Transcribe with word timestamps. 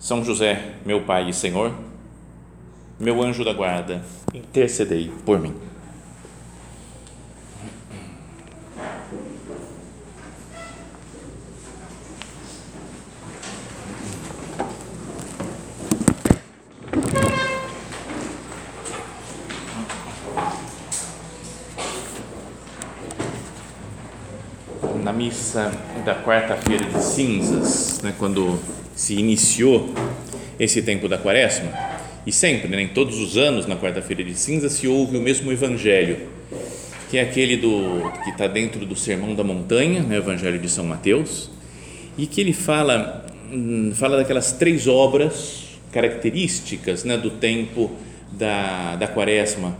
São 0.00 0.24
José, 0.24 0.76
meu 0.86 1.02
Pai 1.02 1.28
e 1.28 1.34
Senhor, 1.34 1.74
meu 2.98 3.22
anjo 3.22 3.44
da 3.44 3.52
guarda, 3.52 4.02
intercedei 4.32 5.12
por 5.26 5.38
mim. 5.38 5.54
na 25.04 25.12
missa 25.14 25.72
da 26.04 26.14
quarta-feira 26.14 26.84
de 26.84 27.02
cinzas, 27.02 28.00
né, 28.02 28.14
quando 28.18 28.60
se 29.00 29.14
iniciou 29.14 29.94
esse 30.58 30.82
tempo 30.82 31.08
da 31.08 31.16
quaresma, 31.16 31.72
e 32.26 32.30
sempre, 32.30 32.68
né, 32.68 32.82
em 32.82 32.88
todos 32.88 33.18
os 33.18 33.38
anos, 33.38 33.66
na 33.66 33.74
quarta-feira 33.74 34.22
de 34.22 34.34
cinzas, 34.34 34.72
se 34.72 34.86
ouve 34.86 35.16
o 35.16 35.22
mesmo 35.22 35.50
evangelho, 35.50 36.18
que 37.08 37.16
é 37.16 37.22
aquele 37.22 37.56
do 37.56 38.12
que 38.22 38.28
está 38.28 38.46
dentro 38.46 38.84
do 38.84 38.94
Sermão 38.94 39.34
da 39.34 39.42
Montanha, 39.42 40.02
né, 40.02 40.16
o 40.16 40.18
Evangelho 40.18 40.58
de 40.58 40.68
São 40.68 40.84
Mateus, 40.84 41.50
e 42.18 42.26
que 42.26 42.42
ele 42.42 42.52
fala, 42.52 43.24
hum, 43.50 43.90
fala 43.94 44.18
daquelas 44.18 44.52
três 44.52 44.86
obras 44.86 45.78
características 45.90 47.02
né, 47.02 47.16
do 47.16 47.30
tempo 47.30 47.90
da, 48.30 48.96
da 48.96 49.08
quaresma, 49.08 49.78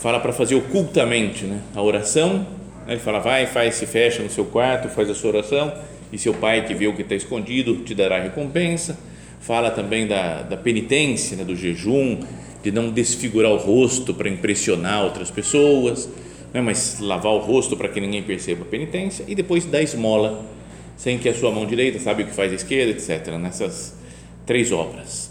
fala 0.00 0.18
para 0.18 0.32
fazer 0.32 0.56
ocultamente 0.56 1.44
né, 1.44 1.60
a 1.72 1.80
oração, 1.80 2.44
ele 2.88 2.98
fala, 2.98 3.20
vai, 3.20 3.46
faz, 3.46 3.76
se 3.76 3.86
fecha 3.86 4.24
no 4.24 4.28
seu 4.28 4.44
quarto, 4.44 4.88
faz 4.88 5.08
a 5.08 5.14
sua 5.14 5.30
oração, 5.30 5.72
e 6.12 6.18
seu 6.18 6.34
pai 6.34 6.64
que 6.66 6.74
vê 6.74 6.86
o 6.86 6.94
que 6.94 7.02
está 7.02 7.14
escondido 7.14 7.76
te 7.84 7.94
dará 7.94 8.20
recompensa. 8.20 8.98
Fala 9.40 9.70
também 9.70 10.06
da, 10.06 10.42
da 10.42 10.56
penitência, 10.56 11.36
né, 11.36 11.44
do 11.44 11.54
jejum, 11.54 12.20
de 12.62 12.72
não 12.72 12.90
desfigurar 12.90 13.52
o 13.52 13.56
rosto 13.56 14.12
para 14.12 14.28
impressionar 14.28 15.04
outras 15.04 15.30
pessoas, 15.30 16.08
né, 16.52 16.60
mas 16.60 16.98
lavar 17.00 17.32
o 17.32 17.38
rosto 17.38 17.76
para 17.76 17.88
que 17.88 18.00
ninguém 18.00 18.22
perceba 18.22 18.62
a 18.62 18.66
penitência, 18.66 19.24
e 19.28 19.34
depois 19.34 19.64
da 19.64 19.82
esmola, 19.82 20.44
sem 20.96 21.18
que 21.18 21.28
a 21.28 21.34
sua 21.34 21.52
mão 21.52 21.66
direita 21.66 21.98
sabe 21.98 22.22
o 22.22 22.26
que 22.26 22.32
faz 22.32 22.50
a 22.50 22.54
esquerda, 22.54 22.92
etc. 22.92 23.34
Nessas 23.34 23.94
três 24.46 24.72
obras. 24.72 25.30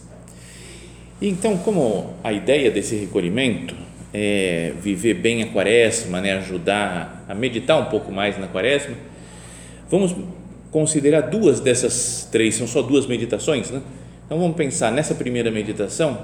Então, 1.22 1.58
como 1.58 2.14
a 2.24 2.32
ideia 2.32 2.70
desse 2.70 2.96
recolhimento 2.96 3.76
é, 4.14 4.74
viver 4.82 5.16
bem 5.16 5.44
a 5.44 5.48
quaresma, 5.48 6.22
né, 6.22 6.34
ajudar 6.34 7.26
a 7.28 7.34
meditar 7.34 7.80
um 7.82 7.86
pouco 7.86 8.12
mais 8.12 8.38
na 8.38 8.48
quaresma, 8.48 8.96
vamos 9.90 10.16
considerar 10.72 11.22
duas 11.22 11.60
dessas 11.60 12.28
três, 12.32 12.56
são 12.56 12.68
só 12.68 12.82
duas 12.82 13.06
meditações, 13.06 13.70
né? 13.72 13.82
Então 14.26 14.40
vamos 14.40 14.56
pensar 14.58 14.92
nessa 14.92 15.14
primeira 15.14 15.52
meditação 15.52 16.18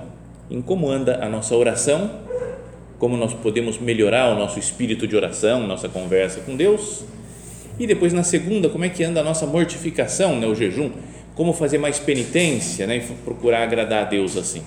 em 0.49 0.61
como 0.61 0.89
anda 0.89 1.23
a 1.23 1.29
nossa 1.29 1.55
oração, 1.55 2.11
como 2.99 3.15
nós 3.15 3.33
podemos 3.33 3.79
melhorar 3.79 4.29
o 4.29 4.35
nosso 4.35 4.59
espírito 4.59 5.07
de 5.07 5.15
oração, 5.15 5.65
nossa 5.65 5.87
conversa 5.87 6.41
com 6.41 6.55
Deus, 6.55 7.03
e 7.79 7.87
depois 7.87 8.11
na 8.13 8.23
segunda, 8.23 8.69
como 8.69 8.83
é 8.85 8.89
que 8.89 9.03
anda 9.03 9.21
a 9.21 9.23
nossa 9.23 9.45
mortificação, 9.45 10.39
né, 10.39 10.45
o 10.45 10.53
jejum, 10.53 10.91
como 11.33 11.53
fazer 11.53 11.77
mais 11.77 11.99
penitência, 11.99 12.85
né, 12.85 12.97
e 12.97 13.01
procurar 13.23 13.63
agradar 13.63 14.03
a 14.03 14.05
Deus 14.05 14.35
assim. 14.37 14.61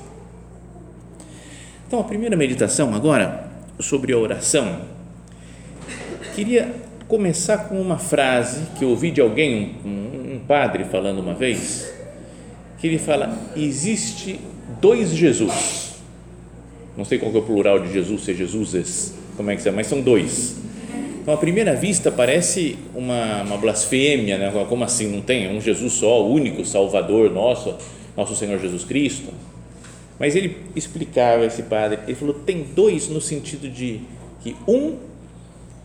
Então, 1.87 2.01
a 2.01 2.05
primeira 2.05 2.37
meditação 2.37 2.95
agora 2.95 3.51
sobre 3.79 4.13
a 4.13 4.19
oração, 4.19 4.81
queria 6.35 6.75
começar 7.09 7.69
com 7.69 7.81
uma 7.81 7.99
frase 7.99 8.63
que 8.79 8.85
eu 8.85 8.91
ouvi 8.91 9.11
de 9.11 9.21
alguém, 9.21 9.77
um, 9.85 10.35
um 10.35 10.41
padre 10.47 10.85
falando 10.85 11.19
uma 11.21 11.35
vez, 11.35 11.93
que 12.79 12.87
ele 12.87 12.99
fala: 12.99 13.37
existe 13.57 14.41
dois 14.81 15.11
Jesus. 15.11 15.95
Não 16.97 17.05
sei 17.05 17.19
qual 17.19 17.35
é 17.35 17.39
o 17.39 17.43
plural 17.43 17.81
de 17.81 17.93
Jesus, 17.93 18.23
se 18.23 18.31
é 18.31 18.35
Jesuses, 18.35 19.15
como 19.37 19.51
é 19.51 19.57
que 19.57 19.69
é, 19.69 19.73
mas 19.73 19.87
são 19.87 20.01
dois. 20.01 20.57
Então, 21.21 21.35
à 21.35 21.37
primeira 21.37 21.75
vista, 21.75 22.13
parece 22.13 22.79
uma, 22.95 23.43
uma 23.43 23.57
blasfêmia, 23.57 24.37
né? 24.37 24.53
como 24.69 24.85
assim? 24.85 25.09
Não 25.09 25.23
tem 25.23 25.55
um 25.57 25.61
Jesus 25.61 25.95
só, 25.95 26.23
o 26.23 26.33
único 26.33 26.65
Salvador 26.65 27.31
nosso, 27.31 27.75
nosso 28.17 28.37
Senhor 28.37 28.61
Jesus 28.61 28.85
Cristo 28.85 29.33
mas 30.19 30.37
ele 30.37 30.57
explicava 30.77 31.45
esse 31.45 31.65
padre, 31.65 31.99
ele 32.07 32.15
falou: 32.15 32.35
tem 32.35 32.63
dois 32.63 33.09
no 33.09 33.21
sentido 33.21 33.69
de 33.69 34.01
que 34.43 34.57
um 34.67 34.97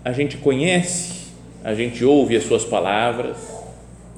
a 0.04 0.12
gente 0.12 0.38
conhece, 0.38 1.32
a 1.64 1.74
gente 1.74 2.04
ouve 2.04 2.36
as 2.36 2.44
suas 2.44 2.64
palavras, 2.66 3.38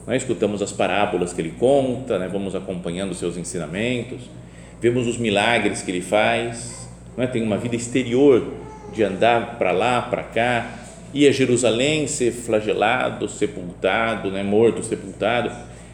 nós 0.06 0.22
escutamos 0.22 0.62
as 0.62 0.72
parábolas 0.72 1.34
que 1.34 1.42
ele 1.42 1.53
conta, 1.58 2.18
né? 2.18 2.28
vamos 2.28 2.56
acompanhando 2.56 3.12
os 3.12 3.19
seus 3.19 3.38
ensinamentos, 3.38 4.22
vemos 4.80 5.08
os 5.08 5.18
milagres 5.18 5.81
que 5.81 5.91
ele 5.91 6.02
faz, 6.02 6.88
não 7.16 7.24
é? 7.24 7.28
tem 7.28 7.41
uma 7.44 7.58
vida 7.58 7.75
exterior 7.75 8.53
de 8.94 9.03
andar 9.03 9.58
para 9.58 9.72
lá, 9.72 10.02
para 10.02 10.24
cá, 10.24 10.80
ir 11.14 11.28
a 11.28 11.31
Jerusalém, 11.31 12.08
ser 12.08 12.31
flagelado, 12.31 13.28
sepultado, 13.28 14.31
né? 14.31 14.44
morto, 14.44 14.84
sepultado. 14.84 15.52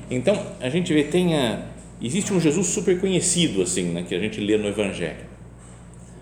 Então 0.10 0.42
a 0.60 0.70
gente 0.70 0.94
vê, 0.94 1.04
tem 1.04 1.36
a 1.36 1.60
Existe 2.02 2.32
um 2.32 2.40
Jesus 2.40 2.68
super 2.68 3.00
conhecido, 3.00 3.64
assim, 3.64 3.86
né, 3.86 4.06
que 4.08 4.14
a 4.14 4.20
gente 4.20 4.40
lê 4.40 4.56
no 4.56 4.68
Evangelho. 4.68 5.26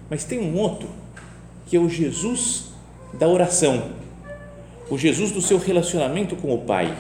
Mas 0.09 0.23
tem 0.23 0.39
um 0.39 0.55
outro, 0.55 0.87
que 1.67 1.75
é 1.75 1.79
o 1.79 1.89
Jesus 1.89 2.71
da 3.17 3.27
oração, 3.27 3.91
o 4.89 4.97
Jesus 4.97 5.31
do 5.31 5.41
seu 5.41 5.57
relacionamento 5.57 6.35
com 6.35 6.53
o 6.53 6.59
Pai. 6.59 6.95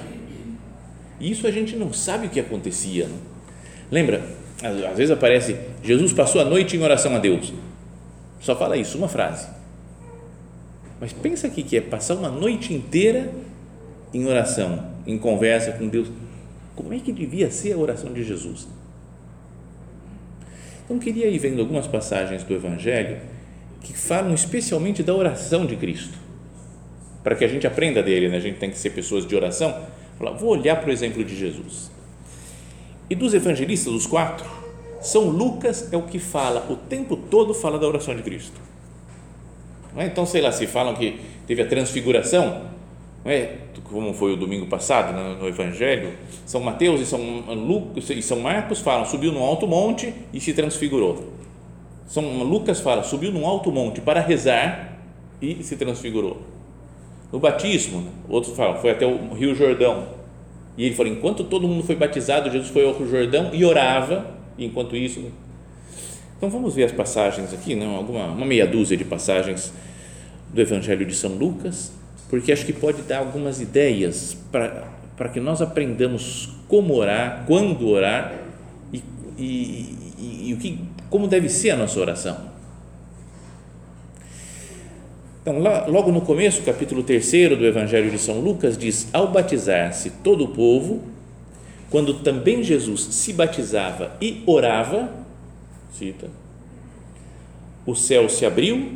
E 1.19 1.31
isso 1.31 1.47
a 1.47 1.51
gente 1.51 1.75
não 1.75 1.93
sabe 1.93 2.27
o 2.27 2.29
que 2.29 2.39
acontecia. 2.39 3.07
Não? 3.07 3.15
Né? 3.15 3.21
Lembra? 3.91 4.23
Às 4.63 4.97
vezes 4.97 5.11
aparece, 5.11 5.57
Jesus 5.83 6.13
passou 6.13 6.41
a 6.41 6.45
noite 6.45 6.77
em 6.77 6.81
oração 6.81 7.15
a 7.15 7.19
Deus. 7.19 7.53
Só 8.39 8.55
fala 8.55 8.77
isso, 8.77 8.97
uma 8.97 9.07
frase. 9.07 9.47
Mas 10.99 11.11
pensa 11.13 11.47
aqui 11.47 11.61
que 11.61 11.77
é 11.77 11.81
passar 11.81 12.15
uma 12.15 12.29
noite 12.29 12.73
inteira 12.73 13.31
em 14.13 14.25
oração, 14.25 14.83
em 15.05 15.17
conversa 15.17 15.73
com 15.73 15.87
Deus 15.87 16.09
como 16.75 16.93
é 16.93 16.99
que 16.99 17.11
devia 17.11 17.49
ser 17.49 17.73
a 17.73 17.77
oração 17.77 18.11
de 18.11 18.23
Jesus? 18.23 18.67
Então, 20.83 20.99
queria 20.99 21.27
ir 21.27 21.39
vendo 21.39 21.61
algumas 21.61 21.87
passagens 21.87 22.43
do 22.43 22.53
Evangelho 22.53 23.17
que 23.85 23.93
falam 23.93 24.33
especialmente 24.33 25.03
da 25.03 25.13
oração 25.13 25.63
de 25.63 25.75
Cristo, 25.75 26.17
para 27.23 27.35
que 27.35 27.45
a 27.45 27.47
gente 27.47 27.67
aprenda 27.67 28.01
dele, 28.01 28.27
né? 28.27 28.37
a 28.37 28.39
gente 28.39 28.57
tem 28.57 28.71
que 28.71 28.77
ser 28.79 28.89
pessoas 28.89 29.27
de 29.27 29.35
oração. 29.35 29.79
Vou 30.39 30.49
olhar 30.49 30.77
para 30.77 30.89
o 30.89 30.91
exemplo 30.91 31.23
de 31.23 31.35
Jesus. 31.35 31.91
E 33.07 33.13
dos 33.13 33.35
evangelistas, 33.35 33.93
os 33.93 34.07
quatro, 34.07 34.49
São 35.01 35.29
Lucas 35.29 35.93
é 35.93 35.97
o 35.97 36.01
que 36.01 36.17
fala, 36.17 36.65
o 36.67 36.75
tempo 36.75 37.15
todo 37.15 37.53
fala 37.53 37.77
da 37.77 37.87
oração 37.87 38.15
de 38.15 38.23
Cristo. 38.23 38.59
É? 39.95 40.07
Então, 40.07 40.25
sei 40.25 40.41
lá, 40.41 40.51
se 40.51 40.65
falam 40.65 40.95
que 40.95 41.19
teve 41.45 41.61
a 41.61 41.67
transfiguração, 41.67 42.63
é? 43.23 43.57
como 43.83 44.15
foi 44.15 44.33
o 44.33 44.35
domingo 44.35 44.65
passado 44.65 45.13
no, 45.13 45.35
no 45.37 45.47
Evangelho, 45.47 46.13
São 46.43 46.59
Mateus 46.59 47.01
e 47.01 47.05
São 47.05 47.19
Lucas 47.53 48.09
e 48.09 48.21
São 48.23 48.39
Marcos 48.39 48.79
falam, 48.79 49.05
subiu 49.05 49.31
num 49.31 49.43
alto 49.43 49.67
monte 49.67 50.11
e 50.33 50.41
se 50.41 50.53
transfigurou. 50.53 51.44
São 52.07 52.43
Lucas 52.43 52.79
fala, 52.81 53.03
subiu 53.03 53.31
num 53.31 53.45
alto 53.45 53.71
monte 53.71 54.01
para 54.01 54.19
rezar 54.21 54.99
e 55.41 55.63
se 55.63 55.75
transfigurou. 55.75 56.41
No 57.31 57.39
batismo, 57.39 58.07
outros 58.29 58.55
falam, 58.55 58.79
foi 58.79 58.91
até 58.91 59.05
o 59.05 59.33
Rio 59.33 59.55
Jordão. 59.55 60.07
E 60.77 60.85
ele 60.85 60.95
falou, 60.95 61.11
enquanto 61.11 61.43
todo 61.43 61.67
mundo 61.67 61.83
foi 61.83 61.95
batizado, 61.95 62.51
Jesus 62.51 62.69
foi 62.69 62.85
ao 62.85 62.93
Rio 62.93 63.09
Jordão 63.09 63.49
e 63.53 63.65
orava, 63.65 64.27
enquanto 64.57 64.95
isso. 64.95 65.23
Então 66.37 66.49
vamos 66.49 66.75
ver 66.75 66.83
as 66.83 66.91
passagens 66.91 67.53
aqui, 67.53 67.75
não? 67.75 67.95
Alguma, 67.95 68.25
uma 68.27 68.45
meia 68.45 68.67
dúzia 68.67 68.95
de 68.95 69.05
passagens 69.05 69.73
do 70.53 70.61
Evangelho 70.61 71.05
de 71.05 71.15
São 71.15 71.31
Lucas 71.31 71.91
porque 72.29 72.51
acho 72.51 72.65
que 72.65 72.73
pode 72.73 73.01
dar 73.03 73.19
algumas 73.19 73.61
ideias 73.61 74.37
para 74.51 75.29
que 75.29 75.39
nós 75.39 75.61
aprendamos 75.61 76.49
como 76.67 76.95
orar, 76.95 77.43
quando 77.45 77.87
orar 77.87 78.33
e, 78.91 79.03
e, 79.37 79.95
e, 80.17 80.49
e 80.49 80.53
o 80.53 80.57
que, 80.57 80.79
como 81.09 81.27
deve 81.27 81.49
ser 81.49 81.71
a 81.71 81.77
nossa 81.77 81.99
oração. 81.99 82.55
Então, 85.41 85.59
lá, 85.59 85.85
logo 85.85 86.11
no 86.11 86.21
começo, 86.21 86.63
capítulo 86.63 87.03
3 87.03 87.55
do 87.57 87.65
Evangelho 87.67 88.09
de 88.09 88.17
São 88.17 88.39
Lucas, 88.39 88.75
diz: 88.75 89.07
Ao 89.13 89.27
batizar-se 89.27 90.09
todo 90.09 90.43
o 90.43 90.47
povo, 90.47 91.03
quando 91.91 92.15
também 92.15 92.63
Jesus 92.63 93.01
se 93.11 93.31
batizava 93.31 94.17
e 94.19 94.41
orava, 94.47 95.13
cita, 95.93 96.29
o 97.85 97.93
céu 97.93 98.27
se 98.27 98.43
abriu, 98.43 98.93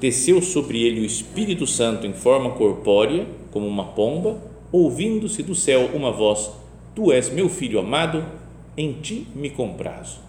desceu 0.00 0.42
sobre 0.42 0.82
ele 0.82 1.00
o 1.00 1.04
Espírito 1.04 1.64
Santo 1.64 2.06
em 2.06 2.12
forma 2.12 2.50
corpórea, 2.50 3.24
como 3.52 3.66
uma 3.66 3.84
pomba, 3.84 4.36
ouvindo-se 4.72 5.44
do 5.44 5.54
céu 5.54 5.90
uma 5.94 6.10
voz: 6.10 6.50
Tu 6.92 7.12
és 7.12 7.30
meu 7.30 7.48
filho 7.48 7.78
amado, 7.78 8.24
em 8.76 8.94
ti 8.94 9.28
me 9.32 9.48
comprazo. 9.48 10.27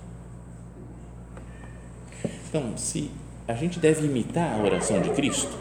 Então, 2.50 2.76
se 2.76 3.12
a 3.48 3.54
gente 3.54 3.80
deve 3.80 4.08
imitar 4.08 4.60
a 4.60 4.64
oração 4.64 5.00
de 5.02 5.12
Cristo, 5.12 5.56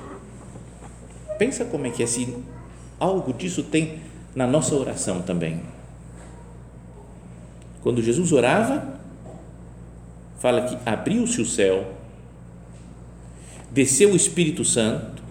pensa 1.38 1.66
como 1.66 1.86
é 1.86 1.90
que 1.90 2.02
é, 2.02 2.06
se 2.06 2.34
algo 2.98 3.32
disso 3.34 3.62
tem 3.62 4.00
na 4.34 4.46
nossa 4.46 4.74
oração 4.74 5.20
também. 5.20 5.60
Quando 7.82 8.02
Jesus 8.02 8.32
orava, 8.32 8.98
fala 10.38 10.62
que 10.62 10.78
abriu-se 10.88 11.42
o 11.42 11.46
céu, 11.46 11.92
desceu 13.70 14.12
o 14.12 14.16
Espírito 14.16 14.64
Santo 14.64 15.22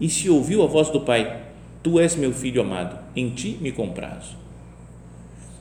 e 0.00 0.08
se 0.08 0.30
ouviu 0.30 0.62
a 0.62 0.66
voz 0.66 0.88
do 0.88 1.02
Pai: 1.02 1.42
Tu 1.82 2.00
és 2.00 2.16
meu 2.16 2.32
filho 2.32 2.62
amado, 2.62 2.98
em 3.14 3.30
ti 3.30 3.58
me 3.60 3.70
comprazo. 3.70 4.43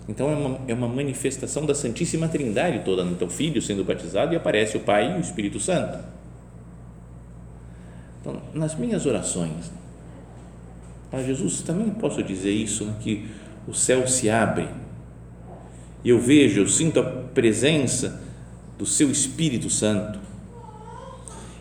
Então 0.07 0.29
é 0.29 0.35
uma, 0.35 0.59
é 0.67 0.73
uma 0.73 0.88
manifestação 0.88 1.65
da 1.65 1.73
Santíssima 1.73 2.27
Trindade 2.27 2.83
toda, 2.83 3.03
então 3.03 3.27
o 3.27 3.31
Filho 3.31 3.61
sendo 3.61 3.83
batizado 3.83 4.33
e 4.33 4.35
aparece 4.35 4.75
o 4.75 4.81
Pai 4.81 5.13
e 5.13 5.17
o 5.17 5.21
Espírito 5.21 5.59
Santo. 5.59 5.97
Então, 8.21 8.41
nas 8.53 8.75
minhas 8.75 9.05
orações, 9.05 9.71
para 11.09 11.23
Jesus 11.23 11.61
também 11.61 11.89
posso 11.89 12.21
dizer 12.23 12.51
isso, 12.51 12.85
né, 12.85 12.95
que 13.00 13.29
o 13.67 13.73
céu 13.73 14.07
se 14.07 14.29
abre 14.29 14.67
eu 16.03 16.19
vejo, 16.19 16.59
eu 16.59 16.67
sinto 16.67 17.00
a 17.00 17.03
presença 17.03 18.21
do 18.77 18.85
Seu 18.85 19.09
Espírito 19.09 19.69
Santo 19.69 20.19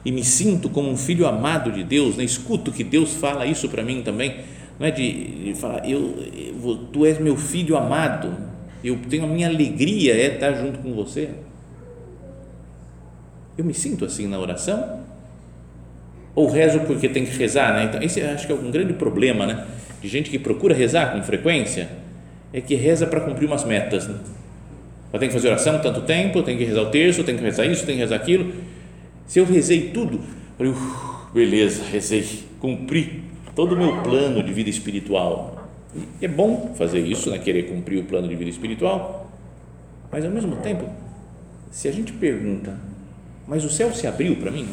e 0.04 0.10
me 0.10 0.24
sinto 0.24 0.68
como 0.68 0.90
um 0.90 0.96
filho 0.96 1.26
amado 1.28 1.70
de 1.70 1.84
Deus, 1.84 2.16
né? 2.16 2.24
escuto 2.24 2.72
que 2.72 2.82
Deus 2.82 3.14
fala 3.14 3.46
isso 3.46 3.68
para 3.68 3.84
mim 3.84 4.02
também, 4.02 4.40
não 4.82 4.88
é 4.88 4.90
de, 4.90 5.44
de 5.44 5.54
falar, 5.54 5.88
eu, 5.88 6.12
eu, 6.34 6.76
tu 6.92 7.06
és 7.06 7.16
meu 7.20 7.36
filho 7.36 7.76
amado, 7.76 8.36
eu 8.82 8.98
tenho 9.08 9.22
a 9.22 9.28
minha 9.28 9.46
alegria 9.46 10.12
é 10.12 10.34
estar 10.34 10.54
junto 10.54 10.80
com 10.80 10.92
você. 10.92 11.28
Eu 13.56 13.64
me 13.64 13.72
sinto 13.72 14.04
assim 14.04 14.26
na 14.26 14.40
oração? 14.40 14.98
Ou 16.34 16.50
rezo 16.50 16.80
porque 16.80 17.08
tem 17.08 17.24
que 17.24 17.30
rezar, 17.38 17.74
né? 17.74 17.84
Então, 17.84 18.02
esse 18.02 18.20
acho 18.22 18.44
que 18.44 18.52
é 18.52 18.56
um 18.56 18.72
grande 18.72 18.94
problema, 18.94 19.46
né? 19.46 19.64
De 20.00 20.08
gente 20.08 20.28
que 20.28 20.38
procura 20.38 20.74
rezar 20.74 21.12
com 21.12 21.22
frequência, 21.22 21.88
é 22.52 22.60
que 22.60 22.74
reza 22.74 23.06
para 23.06 23.20
cumprir 23.20 23.46
umas 23.46 23.62
metas, 23.62 24.08
né? 24.08 24.18
Eu 25.12 25.18
que 25.20 25.30
fazer 25.30 25.46
oração 25.46 25.78
tanto 25.80 26.00
tempo, 26.00 26.42
tenho 26.42 26.58
que 26.58 26.64
rezar 26.64 26.82
o 26.82 26.90
terço, 26.90 27.22
tenho 27.22 27.38
que 27.38 27.44
rezar 27.44 27.66
isso, 27.66 27.86
tenho 27.86 27.98
que 27.98 28.02
rezar 28.02 28.16
aquilo. 28.16 28.52
Se 29.28 29.38
eu 29.38 29.44
rezei 29.44 29.90
tudo, 29.90 30.20
falei, 30.58 30.74
beleza, 31.32 31.84
rezei, 31.84 32.26
cumpri 32.58 33.30
todo 33.54 33.74
o 33.74 33.78
meu 33.78 34.02
plano 34.02 34.42
de 34.42 34.52
vida 34.52 34.70
espiritual. 34.70 35.68
E 36.20 36.24
é 36.24 36.28
bom 36.28 36.74
fazer 36.76 37.00
isso, 37.00 37.30
né? 37.30 37.38
querer 37.38 37.64
cumprir 37.64 37.98
o 37.98 38.04
plano 38.04 38.26
de 38.28 38.34
vida 38.34 38.50
espiritual, 38.50 39.30
mas 40.10 40.24
ao 40.24 40.30
mesmo 40.30 40.56
tempo, 40.56 40.88
se 41.70 41.88
a 41.88 41.92
gente 41.92 42.12
pergunta, 42.12 42.78
mas 43.46 43.64
o 43.64 43.70
céu 43.70 43.92
se 43.92 44.06
abriu 44.06 44.36
para 44.36 44.50
mim? 44.50 44.66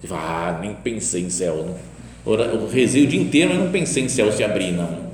Você 0.00 0.06
fala, 0.06 0.48
ah, 0.48 0.58
nem 0.60 0.74
pensei 0.74 1.22
em 1.22 1.30
céu, 1.30 1.64
não. 1.66 1.90
Eu 2.26 2.68
rezei 2.68 3.04
o 3.04 3.06
dia 3.06 3.20
inteiro, 3.20 3.50
mas 3.50 3.58
não 3.58 3.70
pensei 3.70 4.04
em 4.04 4.08
céu 4.08 4.30
se 4.30 4.44
abrir, 4.44 4.72
não. 4.72 5.10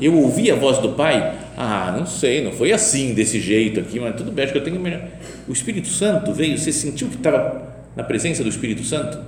Eu 0.00 0.14
ouvi 0.14 0.50
a 0.50 0.54
voz 0.54 0.78
do 0.78 0.90
Pai, 0.90 1.34
ah, 1.56 1.94
não 1.96 2.06
sei, 2.06 2.42
não 2.42 2.52
foi 2.52 2.72
assim, 2.72 3.14
desse 3.14 3.40
jeito 3.40 3.80
aqui, 3.80 4.00
mas 4.00 4.16
tudo 4.16 4.32
bem, 4.32 4.44
acho 4.44 4.52
que 4.52 4.58
eu 4.58 4.64
tenho 4.64 4.80
melhor. 4.80 5.02
O 5.48 5.52
Espírito 5.52 5.88
Santo 5.88 6.32
veio, 6.32 6.58
você 6.58 6.72
sentiu 6.72 7.08
que 7.08 7.16
estava 7.16 7.74
na 7.94 8.02
presença 8.02 8.42
do 8.42 8.48
Espírito 8.48 8.82
Santo? 8.82 9.18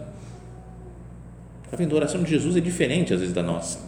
Está 1.67 1.77
vendo? 1.77 1.93
A 1.93 1.97
oração 1.97 2.23
de 2.23 2.31
Jesus 2.31 2.57
é 2.57 2.61
diferente 2.61 3.13
às 3.13 3.21
vezes 3.21 3.35
da 3.35 3.43
nossa. 3.43 3.81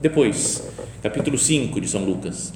Depois, 0.00 0.68
capítulo 1.02 1.38
5 1.38 1.80
de 1.80 1.88
São 1.88 2.04
Lucas. 2.04 2.52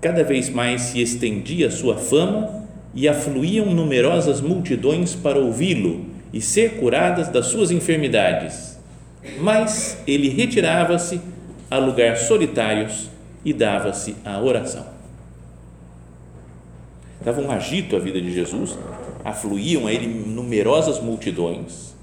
Cada 0.00 0.24
vez 0.24 0.48
mais 0.48 0.82
se 0.82 1.00
estendia 1.00 1.68
a 1.68 1.70
sua 1.70 1.96
fama 1.96 2.66
e 2.94 3.08
afluíam 3.08 3.66
numerosas 3.66 4.40
multidões 4.40 5.14
para 5.14 5.38
ouvi-lo 5.38 6.06
e 6.32 6.40
ser 6.40 6.80
curadas 6.80 7.28
das 7.28 7.46
suas 7.46 7.70
enfermidades. 7.70 8.78
Mas 9.38 10.02
ele 10.06 10.28
retirava-se 10.28 11.20
a 11.70 11.78
lugares 11.78 12.22
solitários 12.22 13.08
e 13.44 13.52
dava-se 13.52 14.16
à 14.24 14.40
oração. 14.40 14.86
Dava 17.24 17.40
um 17.40 17.50
agito 17.50 17.94
à 17.94 18.00
vida 18.00 18.20
de 18.20 18.32
Jesus, 18.34 18.76
afluíam 19.24 19.86
a 19.86 19.92
ele 19.92 20.06
numerosas 20.06 21.00
multidões, 21.00 21.94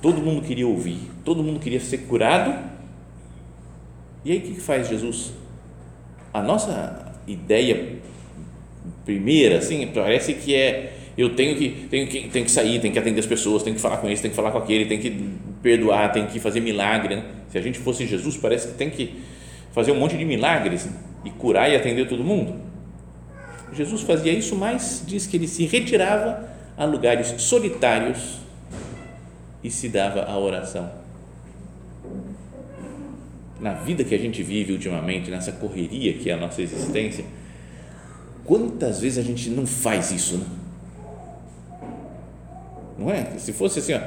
todo 0.00 0.20
mundo 0.20 0.42
queria 0.42 0.66
ouvir, 0.66 0.98
todo 1.24 1.42
mundo 1.42 1.60
queria 1.60 1.80
ser 1.80 1.98
curado. 1.98 2.70
E 4.24 4.32
aí 4.32 4.38
o 4.38 4.40
que 4.42 4.60
faz 4.60 4.88
Jesus? 4.88 5.32
A 6.32 6.40
nossa 6.42 7.12
ideia 7.26 7.98
primeira, 9.04 9.58
assim, 9.58 9.86
parece 9.92 10.34
que 10.34 10.54
é 10.54 10.98
eu 11.16 11.34
tenho 11.34 11.56
que, 11.56 11.86
tenho 11.90 12.08
que, 12.08 12.28
tenho 12.28 12.44
que 12.44 12.50
sair, 12.50 12.80
tenho 12.80 12.92
que 12.92 12.98
atender 12.98 13.20
as 13.20 13.26
pessoas, 13.26 13.62
tenho 13.62 13.76
que 13.76 13.82
falar 13.82 13.98
com 13.98 14.08
esse, 14.08 14.22
tenho 14.22 14.32
que 14.32 14.36
falar 14.36 14.50
com 14.50 14.58
aquele, 14.58 14.86
tenho 14.86 15.00
que 15.00 15.30
perdoar, 15.62 16.10
tenho 16.10 16.26
que 16.26 16.40
fazer 16.40 16.60
milagre. 16.60 17.16
Né? 17.16 17.24
Se 17.50 17.58
a 17.58 17.60
gente 17.60 17.78
fosse 17.78 18.06
Jesus, 18.06 18.36
parece 18.38 18.68
que 18.68 18.74
tem 18.74 18.88
que 18.88 19.22
fazer 19.72 19.92
um 19.92 19.96
monte 19.96 20.16
de 20.16 20.24
milagres 20.24 20.88
e 21.24 21.30
curar 21.30 21.70
e 21.70 21.76
atender 21.76 22.08
todo 22.08 22.24
mundo. 22.24 22.54
Jesus 23.74 24.02
fazia 24.02 24.32
isso, 24.32 24.56
mas 24.56 25.02
diz 25.06 25.26
que 25.26 25.36
ele 25.36 25.46
se 25.46 25.66
retirava 25.66 26.48
a 26.76 26.84
lugares 26.84 27.34
solitários 27.38 28.38
e 29.62 29.70
se 29.70 29.88
dava 29.88 30.22
à 30.22 30.38
oração. 30.38 30.90
Na 33.60 33.74
vida 33.74 34.02
que 34.02 34.14
a 34.14 34.18
gente 34.18 34.42
vive 34.42 34.72
ultimamente, 34.72 35.30
nessa 35.30 35.52
correria 35.52 36.14
que 36.14 36.30
é 36.30 36.32
a 36.32 36.36
nossa 36.36 36.60
existência, 36.60 37.24
quantas 38.44 39.00
vezes 39.00 39.18
a 39.18 39.22
gente 39.22 39.48
não 39.50 39.66
faz 39.66 40.10
isso, 40.10 40.38
né? 40.38 40.46
Não 42.98 43.10
é? 43.10 43.38
Se 43.38 43.52
fosse 43.52 43.78
assim, 43.78 43.94
ó, 43.94 44.00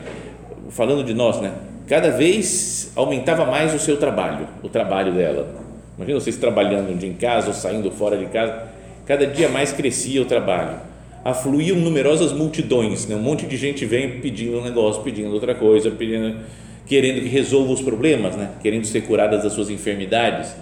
falando 0.69 1.03
de 1.03 1.13
nós, 1.13 1.39
né? 1.39 1.53
Cada 1.87 2.11
vez 2.11 2.91
aumentava 2.95 3.45
mais 3.45 3.73
o 3.73 3.79
seu 3.79 3.97
trabalho, 3.97 4.47
o 4.63 4.69
trabalho 4.69 5.13
dela. 5.13 5.63
Imagina 5.97 6.19
vocês 6.19 6.35
trabalhando 6.35 6.91
um 6.91 6.97
dia 6.97 7.09
em 7.09 7.13
casa 7.13 7.47
ou 7.47 7.53
saindo 7.53 7.89
fora 7.91 8.17
de 8.17 8.25
casa, 8.25 8.67
cada 9.05 9.25
dia 9.25 9.47
mais 9.47 9.71
crescia 9.71 10.21
o 10.21 10.25
trabalho. 10.25 10.79
Afluíam 11.25 11.77
numerosas 11.77 12.31
multidões, 12.31 13.07
né? 13.07 13.15
um 13.15 13.21
monte 13.21 13.47
de 13.47 13.57
gente 13.57 13.83
vem 13.83 14.19
pedindo 14.19 14.59
um 14.59 14.63
negócio, 14.63 15.01
pedindo 15.01 15.33
outra 15.33 15.55
coisa, 15.55 15.89
pedindo, 15.89 16.37
querendo 16.85 17.19
que 17.19 17.27
resolva 17.27 17.73
os 17.73 17.81
problemas, 17.81 18.35
né? 18.35 18.51
querendo 18.61 18.85
ser 18.85 19.01
curadas 19.01 19.41
das 19.41 19.51
suas 19.51 19.71
enfermidades. 19.71 20.55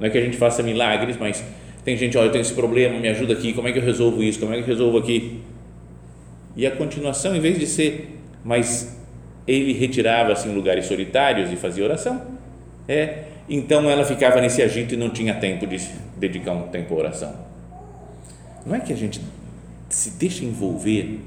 Não 0.00 0.08
é 0.08 0.10
que 0.10 0.18
a 0.18 0.20
gente 0.20 0.36
faça 0.36 0.60
milagres, 0.60 1.16
mas 1.16 1.44
tem 1.84 1.96
gente, 1.96 2.18
olha, 2.18 2.26
eu 2.26 2.32
tenho 2.32 2.42
esse 2.42 2.52
problema, 2.52 2.98
me 2.98 3.06
ajuda 3.06 3.32
aqui, 3.32 3.52
como 3.52 3.68
é 3.68 3.72
que 3.72 3.78
eu 3.78 3.82
resolvo 3.82 4.20
isso, 4.20 4.40
como 4.40 4.52
é 4.52 4.56
que 4.56 4.62
eu 4.62 4.66
resolvo 4.66 4.98
aqui? 4.98 5.40
E 6.56 6.66
a 6.66 6.72
continuação, 6.72 7.36
em 7.36 7.40
vez 7.40 7.56
de 7.56 7.68
ser, 7.68 8.18
mas 8.42 9.00
ele 9.46 9.72
retirava-se 9.72 10.48
em 10.48 10.52
lugares 10.52 10.86
solitários 10.86 11.52
e 11.52 11.54
fazia 11.54 11.84
oração, 11.84 12.20
é, 12.88 13.22
então 13.48 13.88
ela 13.88 14.04
ficava 14.04 14.40
nesse 14.40 14.62
agito 14.62 14.94
e 14.94 14.96
não 14.96 15.10
tinha 15.10 15.34
tempo 15.34 15.64
de 15.64 15.78
dedicar 16.16 16.52
um 16.52 16.62
tempo 16.62 16.92
à 16.94 16.98
oração. 16.98 17.34
Não 18.66 18.74
é 18.74 18.80
que 18.80 18.92
a 18.92 18.96
gente 18.96 19.20
se 19.88 20.10
deixa 20.10 20.44
envolver, 20.44 21.20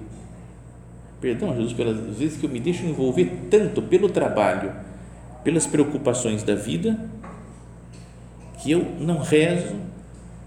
perdão, 1.19 1.55
Jesus, 1.55 1.73
pelas 1.73 1.97
vezes 2.17 2.37
que 2.37 2.45
eu 2.45 2.49
me 2.49 2.59
deixo 2.59 2.85
envolver 2.85 3.47
tanto 3.49 3.81
pelo 3.81 4.09
trabalho, 4.09 4.71
pelas 5.43 5.65
preocupações 5.65 6.43
da 6.43 6.55
vida, 6.55 6.97
que 8.61 8.71
eu 8.71 8.85
não 8.99 9.17
rezo 9.17 9.75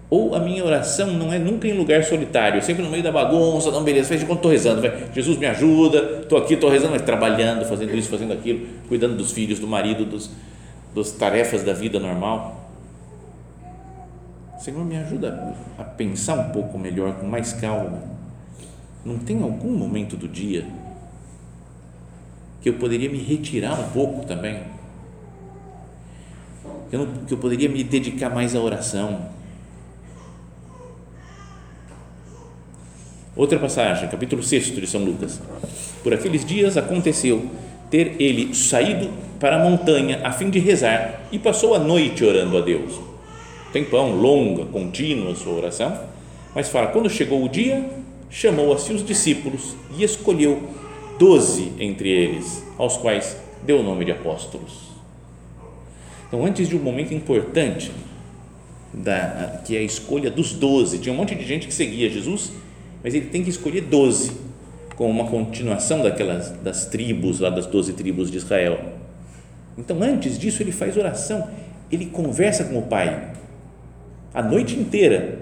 ou 0.09 0.35
a 0.35 0.39
minha 0.39 0.63
oração 0.63 1.11
não 1.11 1.33
é 1.33 1.39
nunca 1.39 1.67
em 1.67 1.73
lugar 1.73 2.03
solitário, 2.03 2.61
sempre 2.61 2.83
no 2.83 2.89
meio 2.89 3.03
da 3.03 3.11
bagunça, 3.11 3.71
não, 3.71 3.83
beleza, 3.83 4.09
fez 4.09 4.23
quando 4.23 4.37
estou 4.37 4.51
rezando, 4.51 4.81
vai, 4.81 5.09
Jesus 5.13 5.37
me 5.37 5.45
ajuda, 5.47 6.19
estou 6.21 6.37
aqui, 6.37 6.53
estou 6.53 6.69
rezando, 6.69 6.91
mas 6.91 7.01
trabalhando, 7.01 7.65
fazendo 7.65 7.93
isso, 7.95 8.09
fazendo 8.09 8.31
aquilo, 8.31 8.67
cuidando 8.87 9.17
dos 9.17 9.31
filhos, 9.31 9.59
do 9.59 9.67
marido, 9.67 10.05
dos, 10.05 10.29
das 10.95 11.11
tarefas 11.11 11.63
da 11.63 11.73
vida 11.73 11.99
normal. 11.99 12.54
Senhor, 14.59 14.83
me 14.85 14.97
ajuda 14.97 15.55
a 15.77 15.83
pensar 15.83 16.35
um 16.35 16.49
pouco 16.49 16.77
melhor, 16.79 17.15
com 17.15 17.27
mais 17.27 17.53
calma. 17.53 18.01
Não 19.03 19.17
tem 19.17 19.41
algum 19.43 19.71
momento 19.71 20.15
do 20.15 20.27
dia 20.27 20.65
que 22.61 22.69
eu 22.69 22.73
poderia 22.73 23.09
me 23.09 23.19
retirar 23.19 23.79
um 23.79 23.89
pouco 23.89 24.25
também? 24.25 24.63
Que 26.89 26.95
eu, 26.95 27.07
que 27.27 27.33
eu 27.33 27.37
poderia 27.37 27.69
me 27.69 27.83
dedicar 27.83 28.29
mais 28.29 28.55
à 28.55 28.59
oração? 28.59 29.29
Outra 33.35 33.59
passagem, 33.59 34.09
capítulo 34.09 34.41
6 34.41 34.67
de 34.67 34.87
São 34.87 35.03
Lucas. 35.03 35.41
Por 36.01 36.13
aqueles 36.13 36.45
dias 36.45 36.77
aconteceu 36.77 37.51
ter 37.91 38.15
ele 38.19 38.55
saído 38.55 39.11
para 39.39 39.57
a 39.57 39.59
montanha 39.59 40.21
a 40.23 40.31
fim 40.31 40.49
de 40.49 40.57
rezar 40.57 41.21
e 41.31 41.37
passou 41.37 41.75
a 41.75 41.79
noite 41.79 42.23
orando 42.23 42.57
a 42.57 42.61
Deus. 42.61 43.14
Tempão, 43.75 44.15
longa, 44.15 44.63
contínua 44.63 45.35
sua 45.35 45.51
oração, 45.51 45.99
mas 46.55 46.69
fala: 46.69 46.87
quando 46.87 47.09
chegou 47.09 47.43
o 47.43 47.49
dia, 47.49 47.85
chamou 48.29 48.71
a 48.71 48.77
si 48.77 48.93
os 48.93 49.05
discípulos 49.05 49.75
e 49.97 50.01
escolheu 50.01 50.63
doze 51.19 51.73
entre 51.77 52.07
eles, 52.09 52.63
aos 52.77 52.95
quais 52.95 53.35
deu 53.63 53.81
o 53.81 53.83
nome 53.83 54.05
de 54.05 54.13
apóstolos. 54.13 54.91
Então, 56.25 56.45
antes 56.45 56.69
de 56.69 56.77
um 56.77 56.79
momento 56.79 57.13
importante, 57.13 57.91
da, 58.93 59.61
que 59.65 59.75
é 59.75 59.79
a 59.79 59.83
escolha 59.83 60.31
dos 60.31 60.53
doze, 60.53 60.99
tinha 60.99 61.11
um 61.11 61.17
monte 61.17 61.35
de 61.35 61.45
gente 61.45 61.67
que 61.67 61.73
seguia 61.73 62.09
Jesus, 62.09 62.53
mas 63.03 63.13
ele 63.13 63.25
tem 63.25 63.43
que 63.43 63.49
escolher 63.49 63.81
doze, 63.81 64.31
como 64.95 65.09
uma 65.09 65.29
continuação 65.29 66.01
daquelas 66.01 66.49
das 66.63 66.85
tribos, 66.85 67.41
lá 67.41 67.49
das 67.49 67.65
doze 67.65 67.91
tribos 67.91 68.31
de 68.31 68.37
Israel. 68.37 68.79
Então, 69.77 70.01
antes 70.01 70.39
disso, 70.39 70.63
ele 70.63 70.71
faz 70.71 70.95
oração, 70.95 71.49
ele 71.91 72.05
conversa 72.05 72.63
com 72.63 72.79
o 72.79 72.83
Pai 72.83 73.35
a 74.35 74.43
noite 74.43 74.75
inteira. 74.75 75.39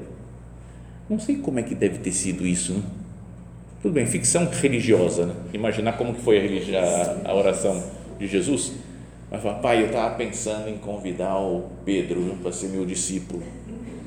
Não 1.09 1.19
sei 1.19 1.38
como 1.38 1.59
é 1.59 1.63
que 1.63 1.73
deve 1.73 1.97
ter 1.97 2.12
sido 2.12 2.45
isso, 2.45 2.73
né? 2.73 2.83
Tudo 3.81 3.93
bem, 3.93 4.05
ficção 4.05 4.47
religiosa, 4.50 5.25
né? 5.25 5.33
Imaginar 5.51 5.97
como 5.97 6.13
que 6.13 6.21
foi 6.21 6.38
a, 6.73 7.29
a 7.29 7.35
oração 7.35 7.83
de 8.17 8.27
Jesus. 8.27 8.73
Mas 9.29 9.41
fala, 9.41 9.55
pai, 9.55 9.81
eu 9.81 9.88
estava 9.88 10.15
pensando 10.15 10.69
em 10.69 10.77
convidar 10.77 11.38
o 11.38 11.63
Pedro 11.83 12.38
para 12.41 12.51
ser 12.51 12.67
meu 12.67 12.85
discípulo, 12.85 13.41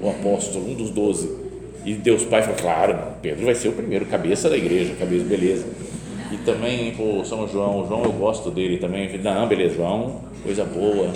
o 0.01 0.09
apóstolo, 0.09 0.71
um 0.71 0.75
dos 0.75 0.91
doze. 0.91 1.29
E 1.85 1.95
Deus 1.95 2.25
Pai 2.25 2.43
falou, 2.43 2.57
claro, 2.57 2.99
Pedro 3.21 3.45
vai 3.45 3.55
ser 3.55 3.69
o 3.69 3.73
primeiro 3.73 4.07
cabeça 4.07 4.49
da 4.49 4.57
igreja, 4.57 4.95
cabeça, 4.95 5.25
beleza. 5.25 5.67
E 6.33 6.37
também 6.39 6.95
o 6.99 7.25
São 7.25 7.47
João, 7.47 7.83
o 7.83 7.87
João 7.87 8.05
eu 8.05 8.13
gosto 8.13 8.51
dele 8.51 8.79
também. 8.79 9.19
Não, 9.19 9.47
beleza, 9.47 9.77
João, 9.77 10.23
coisa 10.43 10.65
boa. 10.65 11.13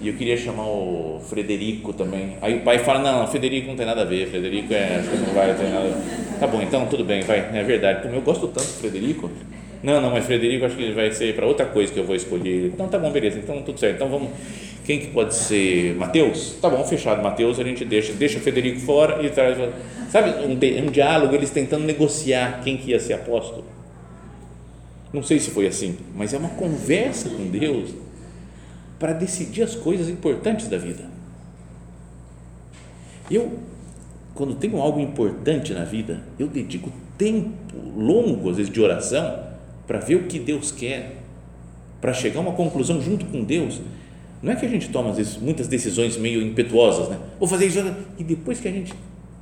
E 0.00 0.08
eu 0.08 0.14
queria 0.14 0.36
chamar 0.36 0.66
o 0.66 1.20
Frederico 1.28 1.92
também. 1.92 2.36
Aí 2.42 2.56
o 2.58 2.60
pai 2.60 2.78
fala: 2.78 2.98
Não, 3.00 3.20
não 3.20 3.26
Frederico 3.26 3.68
não 3.68 3.76
tem 3.76 3.86
nada 3.86 4.02
a 4.02 4.04
ver. 4.04 4.28
Frederico 4.28 4.72
é, 4.72 4.96
acho 4.96 5.10
que 5.10 5.16
não 5.16 5.34
vai 5.34 5.54
ter 5.54 5.68
nada. 5.68 5.94
Tá 6.38 6.46
bom, 6.46 6.60
então 6.60 6.86
tudo 6.86 7.04
bem, 7.04 7.22
vai. 7.22 7.38
É 7.52 7.62
verdade. 7.62 8.02
Como 8.02 8.14
eu 8.14 8.20
gosto 8.20 8.48
tanto 8.48 8.66
do 8.66 8.80
Frederico. 8.80 9.30
Não, 9.82 10.00
não, 10.00 10.10
mas 10.10 10.24
Frederico 10.24 10.66
acho 10.66 10.76
que 10.76 10.82
ele 10.82 10.94
vai 10.94 11.10
ser 11.12 11.34
para 11.34 11.46
outra 11.46 11.66
coisa 11.66 11.92
que 11.92 11.98
eu 11.98 12.04
vou 12.04 12.14
escolher. 12.14 12.66
Então 12.66 12.88
tá 12.88 12.98
bom, 12.98 13.10
beleza. 13.10 13.38
Então 13.38 13.62
tudo 13.62 13.78
certo. 13.80 13.96
Então 13.96 14.08
vamos. 14.08 14.30
Quem 14.84 15.00
que 15.00 15.08
pode 15.08 15.34
ser? 15.34 15.96
Mateus? 15.96 16.56
Tá 16.60 16.68
bom, 16.68 16.84
fechado. 16.84 17.22
Mateus 17.22 17.58
a 17.58 17.64
gente 17.64 17.84
deixa, 17.84 18.12
deixa 18.12 18.38
Frederico 18.38 18.80
fora 18.80 19.22
e 19.24 19.30
traz. 19.30 19.56
Sabe, 20.10 20.30
um, 20.46 20.86
um 20.86 20.90
diálogo, 20.90 21.34
eles 21.34 21.50
tentando 21.50 21.84
negociar 21.84 22.60
quem 22.62 22.76
que 22.76 22.90
ia 22.90 23.00
ser 23.00 23.14
apóstolo. 23.14 23.64
Não 25.12 25.22
sei 25.22 25.38
se 25.38 25.50
foi 25.50 25.66
assim, 25.66 25.96
mas 26.14 26.34
é 26.34 26.38
uma 26.38 26.50
conversa 26.50 27.30
com 27.30 27.46
Deus 27.46 28.05
para 28.98 29.12
decidir 29.12 29.62
as 29.62 29.74
coisas 29.74 30.08
importantes 30.08 30.68
da 30.68 30.78
vida. 30.78 31.04
Eu, 33.30 33.58
quando 34.34 34.54
tenho 34.54 34.80
algo 34.80 35.00
importante 35.00 35.74
na 35.74 35.84
vida, 35.84 36.22
eu 36.38 36.46
dedico 36.46 36.92
tempo 37.18 37.76
longo, 37.96 38.50
às 38.50 38.56
vezes, 38.56 38.72
de 38.72 38.80
oração 38.80 39.44
para 39.86 39.98
ver 39.98 40.16
o 40.16 40.24
que 40.24 40.38
Deus 40.38 40.70
quer, 40.70 41.16
para 42.00 42.12
chegar 42.12 42.38
a 42.38 42.42
uma 42.42 42.52
conclusão 42.52 43.00
junto 43.00 43.24
com 43.26 43.42
Deus. 43.42 43.80
Não 44.42 44.52
é 44.52 44.56
que 44.56 44.66
a 44.66 44.68
gente 44.68 44.90
toma, 44.90 45.10
às 45.10 45.16
vezes, 45.16 45.36
muitas 45.36 45.66
decisões 45.66 46.16
meio 46.16 46.42
impetuosas, 46.42 47.08
né? 47.08 47.18
Vou 47.38 47.48
fazer 47.48 47.66
isso, 47.66 47.78
e 48.18 48.24
depois 48.24 48.60
que 48.60 48.68
a 48.68 48.72
gente 48.72 48.92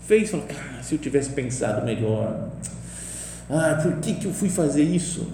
fez, 0.07 0.31
fala, 0.31 0.45
cara, 0.45 0.83
se 0.83 0.95
eu 0.95 0.99
tivesse 0.99 1.31
pensado 1.31 1.85
melhor, 1.85 2.51
ah, 3.51 3.81
por 3.83 3.97
que, 3.97 4.15
que 4.15 4.27
eu 4.27 4.33
fui 4.33 4.49
fazer 4.49 4.83
isso? 4.83 5.27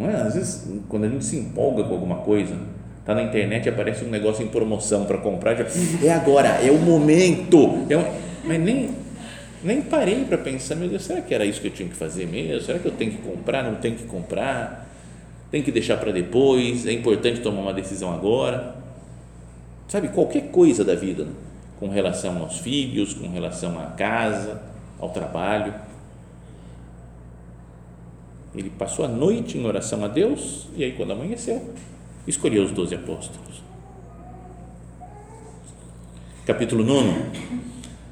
Não 0.00 0.08
é? 0.08 0.14
Às 0.14 0.34
vezes, 0.34 0.66
quando 0.88 1.04
a 1.04 1.08
gente 1.08 1.24
se 1.24 1.36
empolga 1.36 1.84
com 1.84 1.92
alguma 1.92 2.16
coisa, 2.16 2.56
tá 3.04 3.14
na 3.14 3.22
internet 3.22 3.68
aparece 3.68 4.02
um 4.02 4.08
negócio 4.08 4.42
em 4.42 4.48
promoção 4.48 5.04
para 5.04 5.18
comprar, 5.18 5.54
já, 5.54 5.66
é 6.02 6.10
agora, 6.10 6.48
é 6.48 6.70
o 6.70 6.78
momento. 6.78 7.84
É 7.90 7.98
um, 7.98 8.04
mas 8.42 8.58
nem, 8.58 8.90
nem 9.62 9.82
parei 9.82 10.24
para 10.24 10.38
pensar, 10.38 10.74
meu 10.76 10.88
Deus, 10.88 11.04
será 11.04 11.20
que 11.20 11.34
era 11.34 11.44
isso 11.44 11.60
que 11.60 11.66
eu 11.66 11.72
tinha 11.72 11.88
que 11.88 11.94
fazer 11.94 12.26
mesmo? 12.26 12.62
Será 12.62 12.78
que 12.78 12.86
eu 12.86 12.92
tenho 12.92 13.10
que 13.10 13.18
comprar? 13.18 13.62
Não 13.62 13.74
tenho 13.74 13.94
que 13.94 14.04
comprar? 14.04 14.88
Tem 15.50 15.62
que 15.62 15.70
deixar 15.70 15.98
para 15.98 16.12
depois? 16.12 16.86
É 16.86 16.92
importante 16.92 17.40
tomar 17.40 17.60
uma 17.60 17.74
decisão 17.74 18.10
agora? 18.10 18.76
Sabe, 19.86 20.08
qualquer 20.08 20.44
coisa 20.50 20.82
da 20.82 20.94
vida, 20.94 21.24
né? 21.24 21.32
com 21.78 21.88
relação 21.88 22.38
aos 22.38 22.58
filhos, 22.58 23.12
com 23.12 23.28
relação 23.28 23.78
à 23.78 23.86
casa, 23.86 24.62
ao 24.98 25.10
trabalho 25.10 25.74
ele 28.54 28.70
passou 28.70 29.04
a 29.04 29.08
noite 29.08 29.56
em 29.56 29.64
oração 29.64 30.04
a 30.04 30.08
Deus 30.08 30.66
e 30.76 30.82
aí, 30.82 30.92
quando 30.92 31.12
amanheceu, 31.12 31.72
escolheu 32.26 32.64
os 32.64 32.72
doze 32.72 32.94
apóstolos. 32.94 33.62
Capítulo 36.44 36.84
9. 36.84 37.10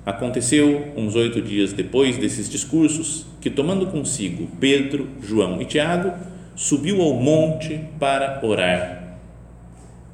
Aconteceu, 0.07 0.92
uns 0.97 1.14
oito 1.16 1.42
dias 1.42 1.73
depois 1.73 2.16
desses 2.16 2.49
discursos, 2.49 3.26
que, 3.40 3.50
tomando 3.50 3.88
consigo 3.88 4.49
Pedro, 4.61 5.09
João 5.21 5.61
e 5.61 5.64
Tiago, 5.64 6.12
subiu 6.54 7.02
ao 7.02 7.14
monte 7.14 7.80
para 7.99 8.40
orar. 8.42 9.18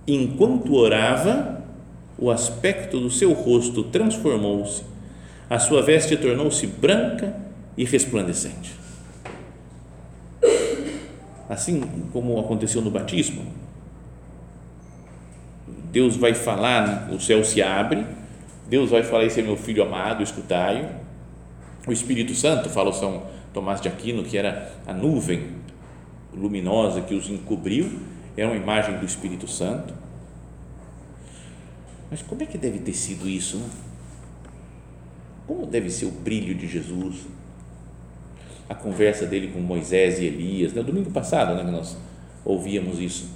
Enquanto 0.06 0.74
orava, 0.74 1.62
o 2.18 2.30
aspecto 2.30 2.98
do 2.98 3.10
seu 3.10 3.32
rosto 3.32 3.84
transformou-se, 3.84 4.82
a 5.48 5.58
sua 5.58 5.82
veste 5.82 6.16
tornou-se 6.16 6.66
branca 6.66 7.36
e 7.76 7.84
resplandecente 7.84 8.83
assim 11.54 11.80
como 12.12 12.38
aconteceu 12.38 12.82
no 12.82 12.90
batismo. 12.90 13.44
Deus 15.90 16.16
vai 16.16 16.34
falar, 16.34 17.08
o 17.12 17.20
céu 17.20 17.44
se 17.44 17.62
abre, 17.62 18.04
Deus 18.68 18.90
vai 18.90 19.02
falar: 19.02 19.24
Esse 19.24 19.40
é 19.40 19.42
meu 19.42 19.56
filho 19.56 19.82
amado, 19.82 20.22
escutai-o. 20.22 20.88
O 21.86 21.92
Espírito 21.92 22.34
Santo, 22.34 22.68
fala 22.68 22.90
o 22.90 22.92
São 22.92 23.22
Tomás 23.52 23.80
de 23.80 23.88
Aquino, 23.88 24.22
que 24.22 24.36
era 24.36 24.72
a 24.86 24.92
nuvem 24.92 25.54
luminosa 26.32 27.00
que 27.00 27.14
os 27.14 27.28
encobriu, 27.30 28.00
era 28.36 28.48
uma 28.48 28.56
imagem 28.56 28.98
do 28.98 29.06
Espírito 29.06 29.46
Santo. 29.46 29.94
Mas 32.10 32.22
como 32.22 32.42
é 32.42 32.46
que 32.46 32.58
deve 32.58 32.78
ter 32.80 32.94
sido 32.94 33.28
isso? 33.28 33.58
Né? 33.58 33.68
Como 35.46 35.66
deve 35.66 35.90
ser 35.90 36.06
o 36.06 36.10
brilho 36.10 36.54
de 36.54 36.66
Jesus? 36.66 37.26
A 38.68 38.74
conversa 38.74 39.26
dele 39.26 39.48
com 39.48 39.60
Moisés 39.60 40.18
e 40.18 40.24
Elias, 40.24 40.72
no 40.72 40.80
né? 40.80 40.86
domingo 40.86 41.10
passado, 41.10 41.54
né, 41.54 41.64
que 41.64 41.70
nós 41.70 41.96
ouvíamos 42.44 42.98
isso. 42.98 43.30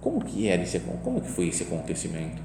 Como 0.00 0.22
que 0.24 0.48
era 0.48 0.62
esse, 0.62 0.78
como 0.80 1.20
que 1.20 1.30
foi 1.30 1.48
esse 1.48 1.62
acontecimento? 1.62 2.42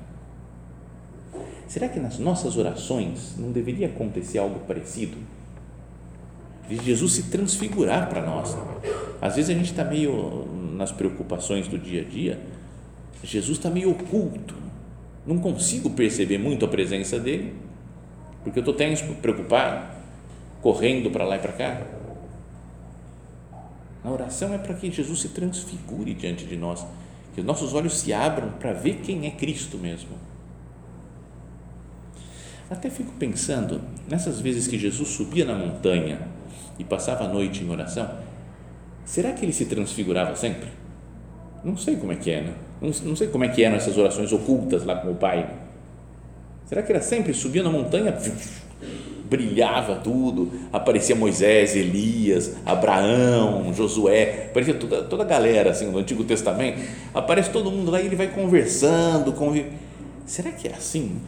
Será 1.68 1.90
que 1.90 2.00
nas 2.00 2.18
nossas 2.18 2.56
orações 2.56 3.36
não 3.38 3.52
deveria 3.52 3.88
acontecer 3.88 4.38
algo 4.38 4.60
parecido? 4.60 5.18
De 6.70 6.78
Jesus 6.78 7.14
se 7.14 7.24
transfigurar 7.24 8.10
para 8.10 8.22
nós. 8.22 8.56
Às 9.22 9.36
vezes 9.36 9.50
a 9.50 9.54
gente 9.54 9.72
está 9.72 9.84
meio 9.84 10.46
nas 10.76 10.92
preocupações 10.92 11.68
do 11.68 11.78
dia 11.78 12.02
a 12.02 12.06
dia, 12.06 12.40
Jesus 13.24 13.58
está 13.58 13.70
meio 13.70 13.92
oculto, 13.92 14.54
não 15.26 15.40
consigo 15.40 15.90
perceber 15.90 16.38
muito 16.38 16.64
a 16.64 16.68
presença 16.68 17.20
dele, 17.20 17.56
porque 18.44 18.60
eu 18.60 18.62
estou 18.62 18.74
tenso, 18.74 19.04
preocupado 19.16 19.97
correndo 20.68 21.10
para 21.10 21.24
lá 21.24 21.38
e 21.38 21.40
para 21.40 21.54
cá. 21.54 21.82
A 24.04 24.12
oração 24.12 24.54
é 24.54 24.58
para 24.58 24.74
que 24.74 24.92
Jesus 24.92 25.22
se 25.22 25.30
transfigure 25.30 26.14
diante 26.14 26.44
de 26.44 26.58
nós, 26.58 26.86
que 27.34 27.40
os 27.40 27.48
nossos 27.48 27.74
olhos 27.74 27.98
se 27.98 28.12
abram 28.12 28.50
para 28.60 28.74
ver 28.74 28.96
quem 28.96 29.26
é 29.26 29.32
Cristo 29.32 29.78
mesmo. 29.78 30.10
Até 32.70 32.90
fico 32.90 33.14
pensando, 33.14 33.80
nessas 34.10 34.42
vezes 34.42 34.68
que 34.68 34.78
Jesus 34.78 35.08
subia 35.08 35.46
na 35.46 35.56
montanha 35.56 36.28
e 36.78 36.84
passava 36.84 37.24
a 37.24 37.30
noite 37.30 37.64
em 37.64 37.70
oração, 37.70 38.10
será 39.06 39.32
que 39.32 39.46
ele 39.46 39.54
se 39.54 39.68
transfigurava 39.68 40.36
sempre? 40.36 40.68
Não 41.64 41.78
sei 41.78 41.96
como 41.96 42.12
é 42.12 42.18
que 42.18 42.30
é, 42.30 42.42
né? 42.42 42.54
não, 42.82 43.16
sei 43.16 43.30
como 43.30 43.46
é 43.46 43.48
que 43.48 43.64
eram 43.64 43.78
essas 43.78 43.98
orações 43.98 44.34
ocultas 44.34 44.84
lá 44.84 44.98
com 44.98 45.14
o 45.14 45.16
Pai. 45.16 45.50
Será 46.66 46.84
que 46.84 46.92
era 46.92 47.02
sempre 47.02 47.34
subia 47.34 47.64
na 47.64 47.70
montanha, 47.70 48.12
brilhava 49.30 49.96
tudo, 49.96 50.52
aparecia 50.72 51.16
Moisés, 51.16 51.76
Elias, 51.76 52.56
Abraão, 52.66 53.74
Josué, 53.74 54.48
aparecia 54.50 54.74
toda, 54.76 55.04
toda 55.04 55.24
a 55.24 55.26
galera 55.26 55.72
assim 55.72 55.92
do 55.92 55.98
Antigo 55.98 56.24
Testamento, 56.24 56.82
aparece 57.14 57.50
todo 57.50 57.70
mundo 57.70 57.92
lá 57.92 58.02
e 58.02 58.06
ele 58.06 58.16
vai 58.16 58.28
conversando, 58.28 59.34
convive. 59.34 59.72
Será 60.26 60.52
que 60.52 60.68
é 60.68 60.74
assim? 60.74 61.22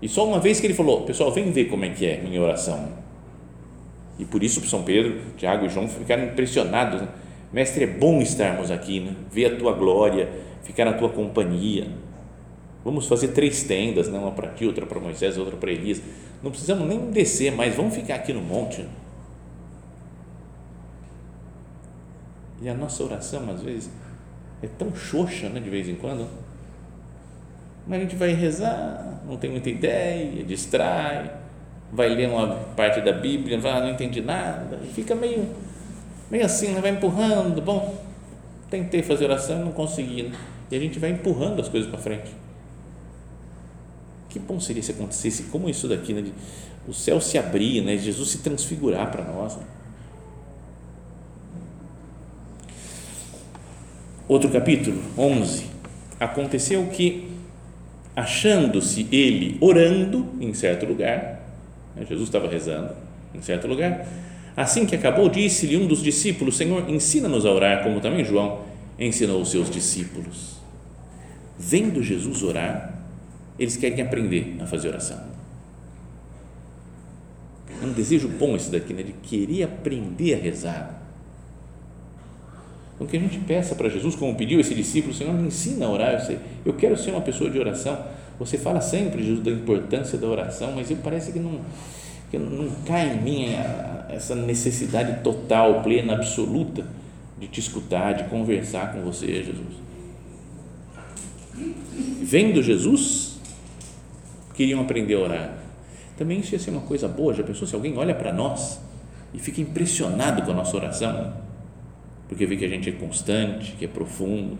E 0.00 0.08
só 0.08 0.26
uma 0.26 0.38
vez 0.38 0.60
que 0.60 0.66
ele 0.66 0.74
falou, 0.74 1.02
pessoal, 1.02 1.32
vem 1.32 1.50
ver 1.50 1.66
como 1.66 1.84
é 1.84 1.90
que 1.90 2.06
é 2.06 2.20
minha 2.20 2.40
oração. 2.40 2.88
E 4.18 4.24
por 4.24 4.42
isso 4.42 4.60
São 4.66 4.82
Pedro, 4.82 5.18
Tiago 5.36 5.66
e 5.66 5.68
João 5.68 5.88
ficaram 5.88 6.24
impressionados. 6.24 7.00
Né? 7.00 7.08
Mestre, 7.52 7.84
é 7.84 7.86
bom 7.86 8.20
estarmos 8.20 8.70
aqui, 8.70 9.00
né? 9.00 9.14
ver 9.30 9.46
a 9.46 9.56
tua 9.56 9.72
glória, 9.72 10.28
ficar 10.62 10.84
na 10.84 10.92
tua 10.92 11.08
companhia. 11.08 11.88
Vamos 12.84 13.06
fazer 13.06 13.28
três 13.28 13.62
tendas, 13.62 14.08
né? 14.08 14.18
uma 14.18 14.32
para 14.32 14.48
ti, 14.48 14.66
outra 14.66 14.84
para 14.84 15.00
Moisés, 15.00 15.38
outra 15.38 15.56
para 15.56 15.72
Elias 15.72 16.02
não 16.44 16.50
precisamos 16.50 16.86
nem 16.86 17.10
descer 17.10 17.50
mais, 17.50 17.74
vamos 17.74 17.94
ficar 17.94 18.16
aqui 18.16 18.30
no 18.30 18.42
monte. 18.42 18.86
E 22.60 22.68
a 22.68 22.74
nossa 22.74 23.02
oração, 23.02 23.50
às 23.50 23.62
vezes, 23.62 23.90
é 24.62 24.66
tão 24.66 24.94
xoxa, 24.94 25.48
né, 25.48 25.58
de 25.58 25.70
vez 25.70 25.88
em 25.88 25.94
quando. 25.94 26.28
Mas 27.86 27.98
a 27.98 28.02
gente 28.02 28.14
vai 28.14 28.34
rezar, 28.34 29.22
não 29.26 29.38
tem 29.38 29.50
muita 29.50 29.70
ideia, 29.70 30.44
distrai, 30.44 31.32
vai 31.90 32.10
ler 32.10 32.28
uma 32.28 32.56
parte 32.76 33.00
da 33.00 33.12
Bíblia, 33.12 33.58
vai, 33.58 33.80
não 33.80 33.92
entendi 33.92 34.20
nada, 34.20 34.78
e 34.84 34.88
fica 34.88 35.14
meio, 35.14 35.48
meio 36.30 36.44
assim, 36.44 36.72
né, 36.72 36.80
vai 36.82 36.90
empurrando. 36.90 37.62
Bom, 37.62 38.04
tentei 38.68 39.02
fazer 39.02 39.24
oração, 39.24 39.64
não 39.64 39.72
consegui. 39.72 40.24
Né? 40.24 40.36
E 40.70 40.76
a 40.76 40.80
gente 40.80 40.98
vai 40.98 41.08
empurrando 41.08 41.62
as 41.62 41.70
coisas 41.70 41.88
para 41.88 41.98
frente. 41.98 42.43
Que 44.34 44.40
bom 44.40 44.58
seria 44.58 44.82
se 44.82 44.90
acontecesse 44.90 45.44
como 45.44 45.70
isso 45.70 45.86
daqui, 45.86 46.12
né? 46.12 46.24
O 46.88 46.92
céu 46.92 47.20
se 47.20 47.38
abrir, 47.38 47.80
né? 47.82 47.96
Jesus 47.96 48.30
se 48.30 48.38
transfigurar 48.38 49.08
para 49.12 49.22
nós. 49.22 49.56
Né? 49.56 49.62
Outro 54.26 54.50
capítulo, 54.50 55.00
11. 55.16 55.66
Aconteceu 56.18 56.84
que, 56.88 57.28
achando-se 58.16 59.06
ele 59.12 59.56
orando 59.60 60.26
em 60.40 60.52
certo 60.52 60.84
lugar, 60.84 61.40
né? 61.94 62.04
Jesus 62.04 62.26
estava 62.28 62.48
rezando 62.48 62.92
em 63.32 63.40
certo 63.40 63.68
lugar, 63.68 64.04
assim 64.56 64.84
que 64.84 64.96
acabou, 64.96 65.28
disse-lhe 65.28 65.76
um 65.76 65.86
dos 65.86 66.02
discípulos: 66.02 66.56
Senhor, 66.56 66.90
ensina-nos 66.90 67.46
a 67.46 67.52
orar, 67.52 67.84
como 67.84 68.00
também 68.00 68.24
João 68.24 68.62
ensinou 68.98 69.40
os 69.40 69.52
seus 69.52 69.70
discípulos. 69.70 70.56
Vendo 71.56 72.02
Jesus 72.02 72.42
orar, 72.42 72.93
eles 73.58 73.76
querem 73.76 74.00
aprender 74.00 74.56
a 74.60 74.66
fazer 74.66 74.88
oração. 74.88 75.18
É 77.82 77.86
um 77.86 77.92
desejo 77.92 78.28
bom 78.28 78.56
esse 78.56 78.70
daqui, 78.70 78.92
né? 78.92 79.02
de 79.02 79.12
querer 79.12 79.64
aprender 79.64 80.34
a 80.34 80.38
rezar. 80.38 81.02
Então, 82.94 83.06
que 83.06 83.16
a 83.16 83.20
gente 83.20 83.38
peça 83.38 83.74
para 83.74 83.88
Jesus, 83.88 84.14
como 84.14 84.34
pediu 84.36 84.60
esse 84.60 84.74
discípulo, 84.74 85.12
Senhor, 85.12 85.34
me 85.34 85.48
ensina 85.48 85.86
a 85.86 85.90
orar. 85.90 86.12
Eu, 86.14 86.20
sei, 86.20 86.38
eu 86.64 86.72
quero 86.74 86.96
ser 86.96 87.10
uma 87.10 87.20
pessoa 87.20 87.50
de 87.50 87.58
oração. 87.58 87.98
Você 88.38 88.56
fala 88.56 88.80
sempre, 88.80 89.22
Jesus, 89.22 89.44
da 89.44 89.50
importância 89.50 90.16
da 90.16 90.26
oração, 90.26 90.72
mas 90.74 90.90
eu 90.90 90.96
parece 90.98 91.32
que 91.32 91.38
não, 91.38 91.60
que 92.30 92.38
não 92.38 92.70
cai 92.86 93.14
em 93.14 93.20
mim 93.20 93.46
essa 94.08 94.34
necessidade 94.34 95.22
total, 95.22 95.82
plena, 95.82 96.14
absoluta 96.14 96.86
de 97.38 97.48
te 97.48 97.60
escutar, 97.60 98.14
de 98.14 98.24
conversar 98.24 98.92
com 98.92 99.02
você, 99.02 99.26
Jesus. 99.26 99.84
Vendo 102.22 102.62
Jesus, 102.62 103.23
queriam 104.54 104.80
aprender 104.80 105.14
a 105.14 105.18
orar. 105.18 105.58
Também 106.16 106.40
isso 106.40 106.54
ia 106.54 106.58
ser 106.58 106.70
uma 106.70 106.80
coisa 106.80 107.08
boa. 107.08 107.34
Já 107.34 107.42
pensou 107.42 107.66
se 107.66 107.74
alguém 107.74 107.98
olha 107.98 108.14
para 108.14 108.32
nós 108.32 108.80
e 109.32 109.38
fica 109.38 109.60
impressionado 109.60 110.42
com 110.42 110.52
a 110.52 110.54
nossa 110.54 110.76
oração? 110.76 111.34
Porque 112.28 112.46
vê 112.46 112.56
que 112.56 112.64
a 112.64 112.68
gente 112.68 112.88
é 112.88 112.92
constante, 112.92 113.72
que 113.72 113.84
é 113.84 113.88
profundo, 113.88 114.58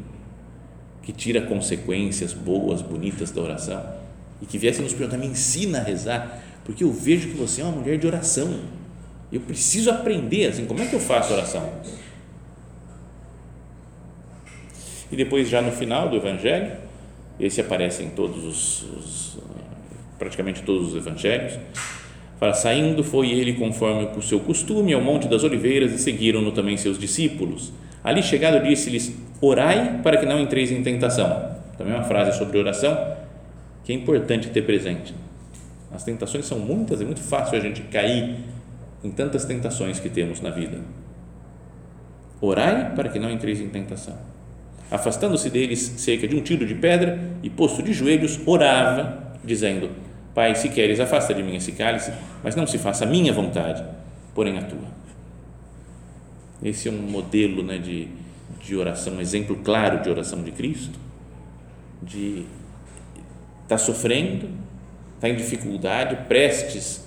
que 1.02 1.12
tira 1.12 1.40
consequências 1.42 2.32
boas, 2.32 2.82
bonitas 2.82 3.30
da 3.30 3.40
oração 3.40 4.04
e 4.42 4.46
que 4.46 4.58
viesse 4.58 4.82
nos 4.82 4.92
perguntar: 4.92 5.16
me 5.16 5.26
ensina 5.26 5.78
a 5.78 5.82
rezar, 5.82 6.42
porque 6.64 6.84
eu 6.84 6.92
vejo 6.92 7.28
que 7.28 7.36
você 7.36 7.60
é 7.60 7.64
uma 7.64 7.76
mulher 7.76 7.98
de 7.98 8.06
oração. 8.06 8.60
Eu 9.32 9.40
preciso 9.40 9.90
aprender 9.90 10.46
assim. 10.46 10.66
Como 10.66 10.80
é 10.82 10.86
que 10.86 10.94
eu 10.94 11.00
faço 11.00 11.32
oração? 11.32 11.72
E 15.10 15.16
depois, 15.16 15.48
já 15.48 15.62
no 15.62 15.72
final 15.72 16.08
do 16.08 16.16
Evangelho, 16.16 16.72
esse 17.38 17.60
aparece 17.60 18.02
em 18.02 18.10
todos 18.10 18.44
os, 18.44 18.82
os 18.82 19.23
praticamente 20.24 20.62
todos 20.62 20.88
os 20.88 20.96
evangelhos. 20.96 21.58
Fala, 22.40 22.54
saindo 22.54 23.04
foi 23.04 23.30
ele 23.30 23.52
conforme 23.52 24.08
o 24.16 24.22
seu 24.22 24.40
costume 24.40 24.92
ao 24.92 25.00
Monte 25.00 25.28
das 25.28 25.44
Oliveiras 25.44 25.92
e 25.92 25.98
seguiram-no 25.98 26.50
também 26.50 26.76
seus 26.76 26.98
discípulos. 26.98 27.72
Ali 28.02 28.22
chegado 28.22 28.66
disse-lhes, 28.66 29.14
orai 29.40 30.00
para 30.02 30.16
que 30.16 30.26
não 30.26 30.40
entreis 30.40 30.72
em 30.72 30.82
tentação. 30.82 31.54
Também 31.76 31.94
uma 31.94 32.04
frase 32.04 32.36
sobre 32.36 32.58
oração 32.58 33.16
que 33.84 33.92
é 33.92 33.94
importante 33.94 34.48
ter 34.48 34.62
presente. 34.62 35.14
As 35.92 36.02
tentações 36.02 36.46
são 36.46 36.58
muitas, 36.58 37.00
é 37.00 37.04
muito 37.04 37.20
fácil 37.20 37.56
a 37.56 37.60
gente 37.60 37.82
cair 37.82 38.36
em 39.02 39.10
tantas 39.10 39.44
tentações 39.44 40.00
que 40.00 40.08
temos 40.08 40.40
na 40.40 40.50
vida. 40.50 40.78
Orai 42.40 42.94
para 42.94 43.10
que 43.10 43.18
não 43.18 43.30
entreis 43.30 43.60
em 43.60 43.68
tentação. 43.68 44.16
Afastando-se 44.90 45.50
deles 45.50 45.80
cerca 45.98 46.26
de 46.26 46.34
um 46.34 46.40
tiro 46.40 46.66
de 46.66 46.74
pedra 46.74 47.18
e 47.42 47.50
posto 47.50 47.82
de 47.82 47.92
joelhos, 47.92 48.40
orava, 48.46 49.34
dizendo: 49.44 49.90
Pai, 50.34 50.54
se 50.56 50.68
queres, 50.68 50.98
afasta 50.98 51.32
de 51.32 51.42
mim 51.42 51.54
esse 51.54 51.72
cálice, 51.72 52.12
mas 52.42 52.56
não 52.56 52.66
se 52.66 52.76
faça 52.76 53.04
a 53.04 53.06
minha 53.06 53.32
vontade, 53.32 53.84
porém 54.34 54.58
a 54.58 54.62
tua. 54.62 54.88
Esse 56.62 56.88
é 56.88 56.90
um 56.90 57.02
modelo 57.02 57.62
né, 57.62 57.78
de, 57.78 58.08
de 58.60 58.74
oração, 58.74 59.14
um 59.14 59.20
exemplo 59.20 59.56
claro 59.62 60.02
de 60.02 60.10
oração 60.10 60.42
de 60.42 60.50
Cristo, 60.50 60.98
de 62.02 62.46
estar 63.62 63.76
tá 63.76 63.78
sofrendo, 63.78 64.48
está 65.14 65.28
em 65.28 65.36
dificuldade, 65.36 66.16
prestes 66.26 67.04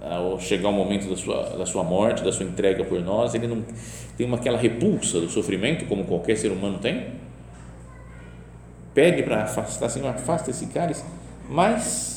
ao 0.00 0.38
chegar 0.38 0.68
o 0.68 0.72
momento 0.72 1.08
da 1.08 1.16
sua, 1.16 1.42
da 1.56 1.66
sua 1.66 1.82
morte, 1.82 2.22
da 2.22 2.32
sua 2.32 2.44
entrega 2.44 2.84
por 2.84 3.00
nós, 3.00 3.34
ele 3.34 3.46
não 3.46 3.64
tem 4.16 4.26
uma, 4.26 4.36
aquela 4.36 4.58
repulsa 4.58 5.20
do 5.20 5.28
sofrimento, 5.28 5.86
como 5.86 6.04
qualquer 6.04 6.36
ser 6.36 6.52
humano 6.52 6.78
tem, 6.78 7.08
pede 8.92 9.22
para 9.22 9.42
afastar, 9.42 9.88
Senhor, 9.88 10.08
afasta 10.08 10.50
esse 10.50 10.66
cálice, 10.66 11.04
mas 11.48 12.13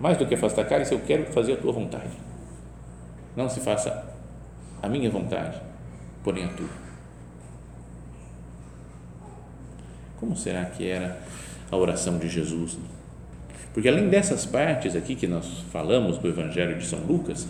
mais 0.00 0.16
do 0.16 0.26
que 0.26 0.34
afastar 0.34 0.64
cálice, 0.66 0.92
eu 0.92 1.00
quero 1.00 1.24
fazer 1.26 1.54
a 1.54 1.56
tua 1.56 1.72
vontade. 1.72 2.10
Não 3.36 3.48
se 3.48 3.60
faça 3.60 4.04
a 4.82 4.88
minha 4.88 5.10
vontade, 5.10 5.60
porém 6.22 6.44
a 6.44 6.48
tua. 6.48 6.68
Como 10.18 10.36
será 10.36 10.64
que 10.64 10.88
era 10.88 11.20
a 11.70 11.76
oração 11.76 12.18
de 12.18 12.28
Jesus? 12.28 12.78
Porque 13.72 13.88
além 13.88 14.08
dessas 14.08 14.44
partes 14.44 14.96
aqui 14.96 15.14
que 15.14 15.26
nós 15.26 15.46
falamos 15.70 16.18
do 16.18 16.28
Evangelho 16.28 16.78
de 16.78 16.86
São 16.86 17.00
Lucas, 17.00 17.46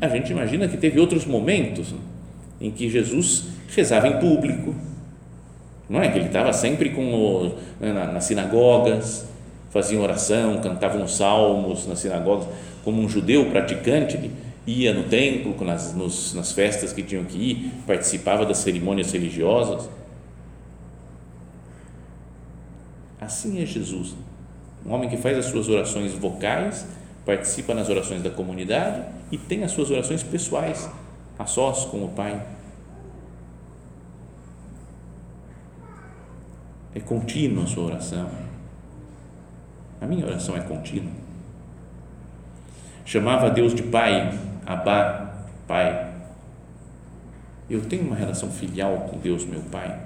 a 0.00 0.08
gente 0.08 0.30
imagina 0.30 0.68
que 0.68 0.76
teve 0.76 0.98
outros 1.00 1.26
momentos 1.26 1.94
em 2.60 2.70
que 2.70 2.88
Jesus 2.88 3.48
rezava 3.74 4.08
em 4.08 4.18
público, 4.18 4.74
não 5.88 6.00
é? 6.00 6.10
Que 6.10 6.18
ele 6.18 6.26
estava 6.26 6.52
sempre 6.52 6.90
com 6.90 7.14
o, 7.14 7.58
na, 7.80 8.12
nas 8.12 8.24
sinagogas, 8.24 9.26
faziam 9.70 10.02
oração, 10.02 10.60
cantavam 10.60 11.06
salmos 11.06 11.86
nas 11.86 11.98
sinagogas, 11.98 12.46
como 12.84 13.02
um 13.02 13.08
judeu 13.08 13.50
praticante, 13.50 14.16
ele 14.16 14.32
ia 14.66 14.92
no 14.92 15.04
templo, 15.04 15.54
nas, 15.64 15.94
nos, 15.94 16.34
nas 16.34 16.52
festas 16.52 16.92
que 16.92 17.02
tinham 17.02 17.24
que 17.24 17.36
ir, 17.36 17.72
participava 17.86 18.44
das 18.44 18.58
cerimônias 18.58 19.12
religiosas. 19.12 19.88
Assim 23.20 23.60
é 23.60 23.66
Jesus, 23.66 24.14
um 24.84 24.92
homem 24.92 25.08
que 25.08 25.16
faz 25.16 25.36
as 25.36 25.46
suas 25.46 25.68
orações 25.68 26.12
vocais, 26.12 26.86
participa 27.24 27.74
nas 27.74 27.88
orações 27.88 28.22
da 28.22 28.30
comunidade 28.30 29.02
e 29.32 29.38
tem 29.38 29.64
as 29.64 29.72
suas 29.72 29.90
orações 29.90 30.22
pessoais, 30.22 30.88
a 31.38 31.44
sós 31.44 31.84
com 31.86 32.04
o 32.04 32.08
Pai. 32.08 32.40
É 36.94 37.00
contínua 37.00 37.64
a 37.64 37.66
sua 37.66 37.84
oração 37.84 38.45
a 40.00 40.06
minha 40.06 40.26
oração 40.26 40.56
é 40.56 40.60
contínua. 40.60 41.12
Chamava 43.04 43.50
Deus 43.50 43.74
de 43.74 43.82
Pai, 43.82 44.38
Abá, 44.66 45.44
Pai. 45.66 46.12
Eu 47.68 47.80
tenho 47.82 48.02
uma 48.02 48.16
relação 48.16 48.50
filial 48.50 49.08
com 49.10 49.18
Deus, 49.18 49.44
meu 49.44 49.60
Pai. 49.62 50.00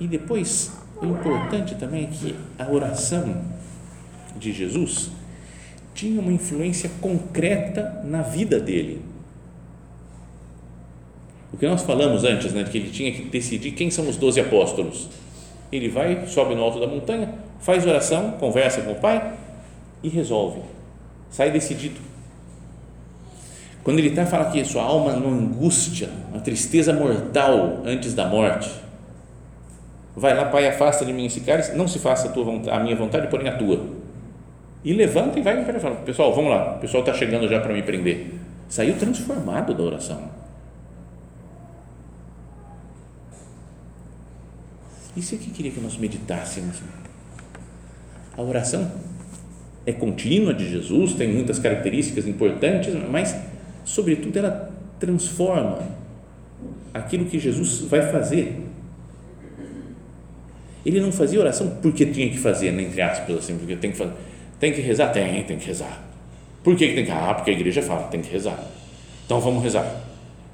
E 0.00 0.06
depois, 0.06 0.72
o 1.00 1.06
importante 1.06 1.74
também 1.76 2.04
é 2.04 2.06
que 2.08 2.36
a 2.58 2.68
oração 2.68 3.42
de 4.36 4.52
Jesus 4.52 5.10
tinha 5.94 6.20
uma 6.20 6.32
influência 6.32 6.90
concreta 7.00 8.02
na 8.04 8.22
vida 8.22 8.58
dele. 8.58 9.00
O 11.52 11.56
que 11.56 11.66
nós 11.68 11.82
falamos 11.82 12.24
antes, 12.24 12.52
né, 12.52 12.64
de 12.64 12.70
que 12.70 12.78
ele 12.78 12.90
tinha 12.90 13.12
que 13.12 13.22
decidir 13.26 13.70
quem 13.72 13.88
são 13.88 14.08
os 14.08 14.16
doze 14.16 14.40
apóstolos 14.40 15.08
ele 15.70 15.88
vai, 15.88 16.26
sobe 16.26 16.54
no 16.54 16.62
alto 16.62 16.80
da 16.80 16.86
montanha, 16.86 17.34
faz 17.60 17.86
oração, 17.86 18.32
conversa 18.32 18.82
com 18.82 18.92
o 18.92 18.96
pai 18.96 19.32
e 20.02 20.08
resolve. 20.08 20.60
Sai 21.30 21.50
decidido. 21.50 22.00
Quando 23.82 23.98
ele 23.98 24.08
está, 24.08 24.24
fala 24.24 24.50
que 24.50 24.64
sua 24.64 24.82
alma 24.82 25.12
não 25.12 25.30
angústia, 25.30 26.08
uma 26.30 26.40
tristeza 26.40 26.92
mortal 26.92 27.82
antes 27.84 28.14
da 28.14 28.26
morte. 28.26 28.70
Vai 30.16 30.34
lá, 30.34 30.46
pai, 30.46 30.68
afasta 30.68 31.04
de 31.04 31.12
mim 31.12 31.26
esse 31.26 31.40
cálice, 31.40 31.76
não 31.76 31.88
se 31.88 31.98
faça 31.98 32.28
a, 32.28 32.30
tua 32.30 32.72
a 32.72 32.80
minha 32.80 32.96
vontade, 32.96 33.26
porém 33.28 33.48
a 33.48 33.56
tua. 33.56 33.80
E 34.84 34.92
levanta 34.92 35.38
e 35.38 35.42
vai 35.42 35.64
para 35.64 35.80
fala, 35.80 35.96
pessoal, 35.96 36.32
vamos 36.34 36.50
lá, 36.50 36.76
o 36.76 36.78
pessoal 36.78 37.02
está 37.02 37.12
chegando 37.12 37.48
já 37.48 37.60
para 37.60 37.72
me 37.74 37.82
prender. 37.82 38.34
Saiu 38.68 38.96
transformado 38.96 39.74
da 39.74 39.82
oração 39.82 40.43
Isso 45.16 45.34
é 45.34 45.38
que 45.38 45.50
queria 45.50 45.70
que 45.70 45.80
nós 45.80 45.96
meditássemos. 45.96 46.82
A 48.36 48.42
oração 48.42 48.90
é 49.86 49.92
contínua 49.92 50.52
de 50.52 50.68
Jesus, 50.68 51.14
tem 51.14 51.28
muitas 51.28 51.58
características 51.58 52.26
importantes, 52.26 52.92
mas, 53.10 53.36
sobretudo, 53.84 54.36
ela 54.36 54.72
transforma 54.98 55.78
aquilo 56.92 57.26
que 57.26 57.38
Jesus 57.38 57.82
vai 57.82 58.10
fazer. 58.10 58.60
Ele 60.84 61.00
não 61.00 61.12
fazia 61.12 61.40
oração 61.40 61.78
porque 61.80 62.06
tinha 62.06 62.28
que 62.28 62.38
fazer, 62.38 62.68
entre 62.78 63.00
aspas, 63.00 63.36
assim, 63.36 63.56
porque 63.56 63.76
tem 63.76 63.90
que 63.92 63.96
fazer. 63.96 64.12
Tem 64.58 64.72
que 64.72 64.80
rezar? 64.80 65.12
Tem, 65.12 65.42
tem 65.44 65.58
que 65.58 65.66
rezar. 65.66 66.02
Por 66.62 66.76
que, 66.76 66.88
que 66.88 66.94
tem 66.94 67.04
que? 67.04 67.10
Ah, 67.10 67.34
porque 67.34 67.50
a 67.50 67.54
igreja 67.54 67.82
fala, 67.82 68.04
tem 68.04 68.20
que 68.20 68.30
rezar. 68.30 68.58
Então 69.24 69.40
vamos 69.40 69.62
rezar. 69.62 70.02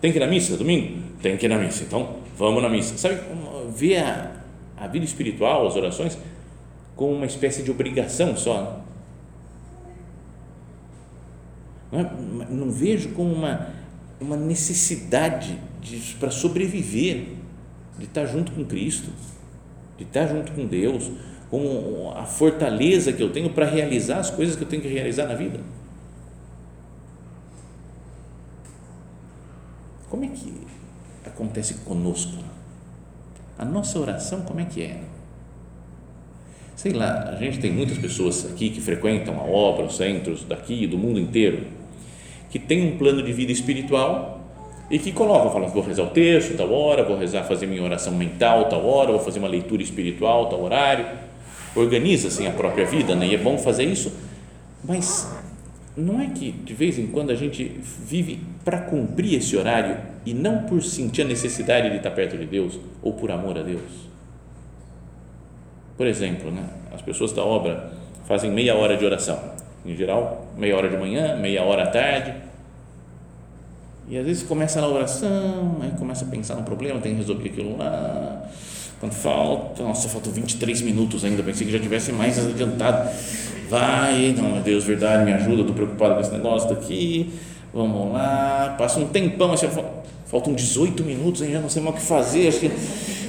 Tem 0.00 0.10
que 0.10 0.18
ir 0.18 0.20
na 0.20 0.26
missa 0.26 0.56
domingo? 0.56 0.98
Tem 1.22 1.36
que 1.36 1.46
ir 1.46 1.48
na 1.48 1.58
missa. 1.58 1.84
Então 1.84 2.16
vamos 2.36 2.62
na 2.62 2.68
missa. 2.68 2.96
Sabe, 2.96 3.20
ver 3.76 3.98
a, 3.98 4.29
a 4.80 4.86
vida 4.86 5.04
espiritual, 5.04 5.66
as 5.66 5.76
orações, 5.76 6.18
como 6.96 7.12
uma 7.12 7.26
espécie 7.26 7.62
de 7.62 7.70
obrigação 7.70 8.36
só. 8.36 8.82
Não, 11.92 12.00
é? 12.00 12.10
não 12.48 12.70
vejo 12.70 13.10
como 13.10 13.32
uma, 13.32 13.68
uma 14.18 14.36
necessidade 14.36 15.58
para 16.18 16.30
sobreviver, 16.30 17.26
de 17.98 18.06
estar 18.06 18.24
junto 18.24 18.52
com 18.52 18.64
Cristo, 18.64 19.10
de 19.98 20.04
estar 20.04 20.26
junto 20.26 20.52
com 20.52 20.66
Deus, 20.66 21.10
com 21.50 22.12
a 22.16 22.24
fortaleza 22.24 23.12
que 23.12 23.22
eu 23.22 23.30
tenho 23.30 23.50
para 23.50 23.66
realizar 23.66 24.18
as 24.18 24.30
coisas 24.30 24.56
que 24.56 24.62
eu 24.62 24.68
tenho 24.68 24.80
que 24.80 24.88
realizar 24.88 25.26
na 25.26 25.34
vida. 25.34 25.60
Como 30.08 30.24
é 30.24 30.28
que 30.28 30.52
acontece 31.26 31.74
conosco? 31.84 32.49
A 33.60 33.64
nossa 33.66 33.98
oração, 33.98 34.40
como 34.40 34.58
é 34.58 34.64
que 34.64 34.82
é? 34.82 34.96
Sei 36.74 36.94
lá, 36.94 37.28
a 37.28 37.36
gente 37.36 37.58
tem 37.58 37.70
muitas 37.70 37.98
pessoas 37.98 38.50
aqui 38.50 38.70
que 38.70 38.80
frequentam 38.80 39.38
a 39.38 39.42
obra, 39.42 39.84
os 39.84 39.98
centros 39.98 40.44
daqui 40.44 40.86
do 40.86 40.96
mundo 40.96 41.20
inteiro, 41.20 41.66
que 42.48 42.58
tem 42.58 42.90
um 42.90 42.96
plano 42.96 43.22
de 43.22 43.30
vida 43.34 43.52
espiritual 43.52 44.40
e 44.90 44.98
que 44.98 45.12
colocam, 45.12 45.52
falam, 45.52 45.68
vou 45.68 45.82
rezar 45.82 46.04
o 46.04 46.06
texto 46.06 46.56
tal 46.56 46.72
hora, 46.72 47.04
vou 47.04 47.18
rezar, 47.18 47.44
fazer 47.44 47.66
minha 47.66 47.82
oração 47.82 48.14
mental 48.14 48.64
tal 48.70 48.82
hora, 48.86 49.12
vou 49.12 49.20
fazer 49.20 49.40
uma 49.40 49.48
leitura 49.48 49.82
espiritual 49.82 50.48
tal 50.48 50.62
horário, 50.62 51.04
organiza 51.76 52.28
assim 52.28 52.46
a 52.46 52.52
própria 52.52 52.86
vida, 52.86 53.14
né? 53.14 53.26
E 53.26 53.34
é 53.34 53.38
bom 53.38 53.58
fazer 53.58 53.84
isso, 53.84 54.10
mas 54.82 55.30
não 55.96 56.20
é 56.20 56.26
que 56.28 56.52
de 56.52 56.74
vez 56.74 56.98
em 56.98 57.06
quando 57.08 57.30
a 57.30 57.34
gente 57.34 57.64
vive 58.04 58.40
para 58.64 58.80
cumprir 58.80 59.34
esse 59.34 59.56
horário 59.56 59.98
e 60.24 60.32
não 60.32 60.62
por 60.62 60.82
sentir 60.82 61.22
a 61.22 61.24
necessidade 61.24 61.90
de 61.90 61.96
estar 61.96 62.10
perto 62.10 62.36
de 62.36 62.46
Deus 62.46 62.78
ou 63.02 63.14
por 63.14 63.30
amor 63.30 63.58
a 63.58 63.62
Deus. 63.62 64.08
Por 65.96 66.06
exemplo, 66.06 66.50
né, 66.50 66.64
as 66.94 67.02
pessoas 67.02 67.32
da 67.32 67.42
obra 67.42 67.92
fazem 68.26 68.50
meia 68.50 68.74
hora 68.74 68.96
de 68.96 69.04
oração, 69.04 69.38
em 69.84 69.96
geral, 69.96 70.46
meia 70.56 70.76
hora 70.76 70.88
de 70.88 70.96
manhã, 70.96 71.36
meia 71.36 71.62
hora 71.62 71.84
à 71.84 71.86
tarde. 71.88 72.34
E 74.08 74.16
às 74.16 74.24
vezes 74.24 74.42
começa 74.42 74.80
na 74.80 74.88
oração, 74.88 75.78
aí 75.82 75.90
começa 75.98 76.24
a 76.24 76.28
pensar 76.28 76.56
no 76.56 76.62
problema, 76.62 77.00
tem 77.00 77.12
que 77.12 77.18
resolver 77.18 77.48
aquilo 77.48 77.76
lá. 77.76 78.48
Quando 78.98 79.12
falta, 79.12 79.82
nossa, 79.82 80.08
faltam 80.08 80.32
23 80.32 80.82
minutos 80.82 81.24
ainda, 81.24 81.42
pensei 81.42 81.66
que 81.66 81.72
já 81.72 81.78
tivesse 81.78 82.12
mais 82.12 82.38
adiantado 82.38 83.10
vai, 83.70 84.34
não, 84.36 84.50
meu 84.50 84.62
Deus, 84.62 84.82
verdade, 84.84 85.24
me 85.24 85.32
ajuda, 85.32 85.60
estou 85.60 85.74
preocupado 85.74 86.14
com 86.16 86.20
esse 86.20 86.32
negócio 86.32 86.68
daqui, 86.68 87.32
vamos 87.72 88.12
lá, 88.12 88.74
passa 88.76 88.98
um 88.98 89.06
tempão, 89.06 89.52
assim, 89.52 89.68
faltam 90.26 90.52
18 90.52 91.04
minutos, 91.04 91.46
já 91.46 91.60
não 91.60 91.68
sei 91.68 91.80
mais 91.80 91.94
o 91.94 91.98
que 91.98 92.04
fazer, 92.04 92.48
acho 92.48 92.58
que, 92.58 92.70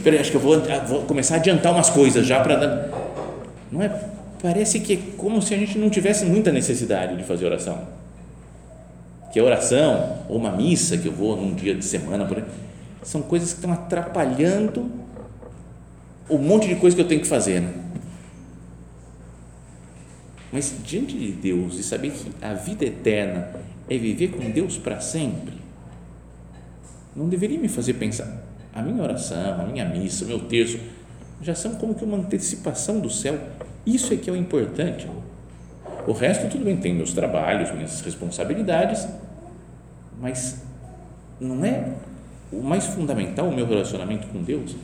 peraí, 0.04 0.20
acho 0.20 0.32
que 0.32 0.38
eu 0.38 0.42
vou, 0.42 0.60
vou 0.88 1.04
começar 1.04 1.36
a 1.36 1.38
adiantar 1.38 1.72
umas 1.72 1.92
coisas 1.92 2.26
já 2.26 2.40
para 2.40 2.90
não 3.72 3.84
é, 3.84 3.90
parece 4.42 4.80
que 4.80 4.94
é 4.94 5.00
como 5.16 5.42
se 5.42 5.54
a 5.54 5.58
gente 5.58 5.78
não 5.78 5.90
tivesse 5.90 6.26
muita 6.26 6.52
necessidade 6.52 7.16
de 7.16 7.24
fazer 7.24 7.46
oração, 7.46 7.80
que 9.32 9.40
a 9.40 9.44
oração, 9.44 10.18
ou 10.28 10.38
uma 10.38 10.52
missa 10.52 10.98
que 10.98 11.08
eu 11.08 11.14
vou 11.14 11.38
num 11.38 11.54
dia 11.54 11.76
de 11.76 11.86
semana, 11.86 12.26
por 12.26 12.38
aí, 12.38 12.44
são 13.04 13.22
coisas 13.22 13.54
que 13.54 13.60
estão 13.60 13.72
atrapalhando 13.72 14.92
o 16.28 16.38
monte 16.38 16.68
de 16.68 16.76
coisa 16.76 16.96
que 16.96 17.02
eu 17.02 17.08
tenho 17.08 17.22
que 17.22 17.28
fazer, 17.28 17.62
né? 17.62 17.70
Mas 20.52 20.76
diante 20.84 21.18
de 21.18 21.32
Deus 21.32 21.80
e 21.80 21.84
saber 21.84 22.12
que 22.12 22.32
a 22.44 22.54
vida 22.54 22.86
eterna 22.86 23.50
é 23.90 23.98
viver 23.98 24.30
com 24.30 24.52
Deus 24.52 24.78
para 24.78 25.00
sempre, 25.00 25.54
não 27.16 27.30
deveria 27.30 27.60
me 27.60 27.68
fazer 27.68 27.94
pensar. 27.94 28.44
A 28.74 28.82
minha 28.82 29.02
oração, 29.02 29.62
a 29.62 29.66
minha 29.66 29.86
missa, 29.86 30.26
o 30.26 30.28
meu 30.28 30.40
terço, 30.40 30.80
já 31.42 31.56
são 31.56 31.76
como 31.76 31.96
que 31.96 32.04
uma 32.04 32.18
antecipação 32.18 33.00
do 33.00 33.10
céu. 33.10 33.40
Isso 33.86 34.14
é 34.14 34.18
que 34.18 34.30
é 34.30 34.34
o 34.34 34.36
importante. 34.36 35.08
O 36.08 36.12
resto, 36.12 36.50
tudo 36.50 36.66
bem, 36.66 36.78
tem 36.78 36.94
meus 36.94 37.14
trabalhos, 37.14 37.72
minhas 37.72 38.02
responsabilidades, 38.02 39.08
mas 40.20 40.62
não 41.40 41.64
é 41.66 41.94
o 42.52 42.62
mais 42.62 42.86
fundamental 42.88 43.48
o 43.48 43.56
meu 43.56 43.66
relacionamento 43.66 44.28
com 44.28 44.42
Deus 44.42 44.76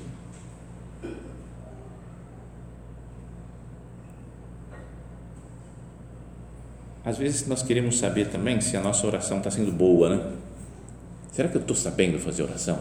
Às 7.08 7.18
vezes 7.18 7.48
nós 7.48 7.64
queremos 7.64 8.00
saber 8.00 8.28
também 8.28 8.60
se 8.60 8.76
a 8.76 8.82
nossa 8.82 9.08
oração 9.08 9.38
está 9.38 9.50
sendo 9.50 9.72
boa, 9.72 10.10
né? 10.10 10.30
Será 11.32 11.48
que 11.48 11.56
eu 11.56 11.62
estou 11.62 11.74
sabendo 11.74 12.20
fazer 12.20 12.44
oração? 12.44 12.78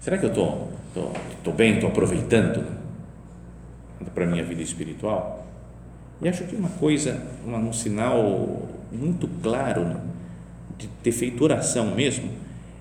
Será 0.00 0.16
que 0.16 0.24
eu 0.24 0.30
estou 0.30 0.72
tô, 1.44 1.52
bem, 1.52 1.74
estou 1.74 1.90
aproveitando 1.90 2.64
para 4.14 4.24
a 4.24 4.26
minha 4.26 4.42
vida 4.42 4.62
espiritual? 4.62 5.46
E 6.22 6.30
acho 6.30 6.44
que 6.44 6.56
uma 6.56 6.70
coisa, 6.70 7.22
um 7.46 7.72
sinal 7.74 8.66
muito 8.90 9.28
claro 9.42 9.84
né, 9.84 9.96
de 10.78 10.86
ter 11.02 11.12
feito 11.12 11.44
oração 11.44 11.94
mesmo, 11.94 12.30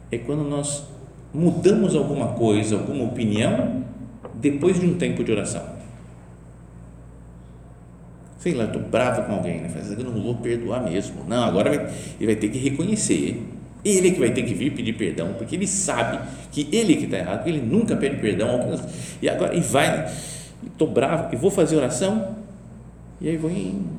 é 0.09 0.17
quando 0.17 0.45
nós 0.45 0.85
mudamos 1.33 1.97
alguma 1.97 2.27
coisa, 2.27 2.77
alguma 2.77 3.03
opinião, 3.03 3.83
depois 4.35 4.79
de 4.79 4.85
um 4.85 4.97
tempo 4.97 5.21
de 5.21 5.33
oração 5.33 5.78
sei 8.39 8.53
lá, 8.53 8.63
estou 8.63 8.81
bravo 8.81 9.23
com 9.23 9.33
alguém, 9.33 9.59
né? 9.59 9.69
Faz, 9.69 9.91
eu 9.91 9.99
não 9.99 10.13
vou 10.13 10.35
perdoar 10.35 10.81
mesmo. 10.81 11.25
Não, 11.27 11.43
agora 11.43 11.69
vai, 11.69 11.93
ele 12.19 12.25
vai 12.25 12.35
ter 12.35 12.49
que 12.49 12.57
reconhecer. 12.57 13.45
Ele 13.83 14.11
que 14.11 14.19
vai 14.19 14.31
ter 14.31 14.43
que 14.43 14.53
vir 14.53 14.73
pedir 14.73 14.93
perdão, 14.93 15.33
porque 15.37 15.55
ele 15.55 15.67
sabe 15.67 16.19
que 16.51 16.67
ele 16.71 16.95
que 16.95 17.05
está 17.05 17.17
errado, 17.17 17.37
porque 17.37 17.49
ele 17.49 17.61
nunca 17.61 17.95
pede 17.95 18.17
perdão. 18.17 18.77
E 19.21 19.29
agora, 19.29 19.55
e 19.55 19.59
vai, 19.59 20.11
estou 20.65 20.87
bravo, 20.87 21.33
e 21.33 21.37
vou 21.37 21.51
fazer 21.51 21.75
oração, 21.77 22.35
e 23.21 23.29
aí 23.29 23.37
vou, 23.37 23.51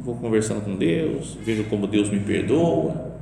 vou 0.03 0.17
conversando 0.17 0.63
com 0.63 0.77
Deus, 0.77 1.39
vejo 1.43 1.65
como 1.65 1.87
Deus 1.87 2.11
me 2.11 2.21
perdoa, 2.21 3.13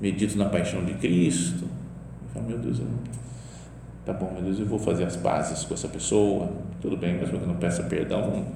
medito 0.00 0.36
na 0.38 0.46
paixão 0.46 0.84
de 0.84 0.94
Cristo. 0.94 1.64
Eu 1.64 2.34
falo, 2.34 2.46
meu 2.46 2.58
Deus, 2.58 2.80
eu, 2.80 2.86
tá 4.04 4.12
bom, 4.12 4.32
meu 4.32 4.42
Deus, 4.42 4.58
eu 4.58 4.66
vou 4.66 4.78
fazer 4.78 5.04
as 5.04 5.16
pazes 5.16 5.64
com 5.64 5.74
essa 5.74 5.88
pessoa, 5.88 6.50
tudo 6.80 6.96
bem, 6.96 7.16
mas 7.20 7.32
eu 7.32 7.46
não 7.46 7.56
peça 7.56 7.84
perdão, 7.84 8.22
vamos 8.22 8.46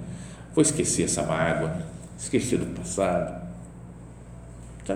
Vou 0.54 0.62
esquecer 0.62 1.04
essa 1.04 1.22
mágoa, 1.22 1.82
esquecer 2.18 2.58
do 2.58 2.66
passado. 2.66 3.42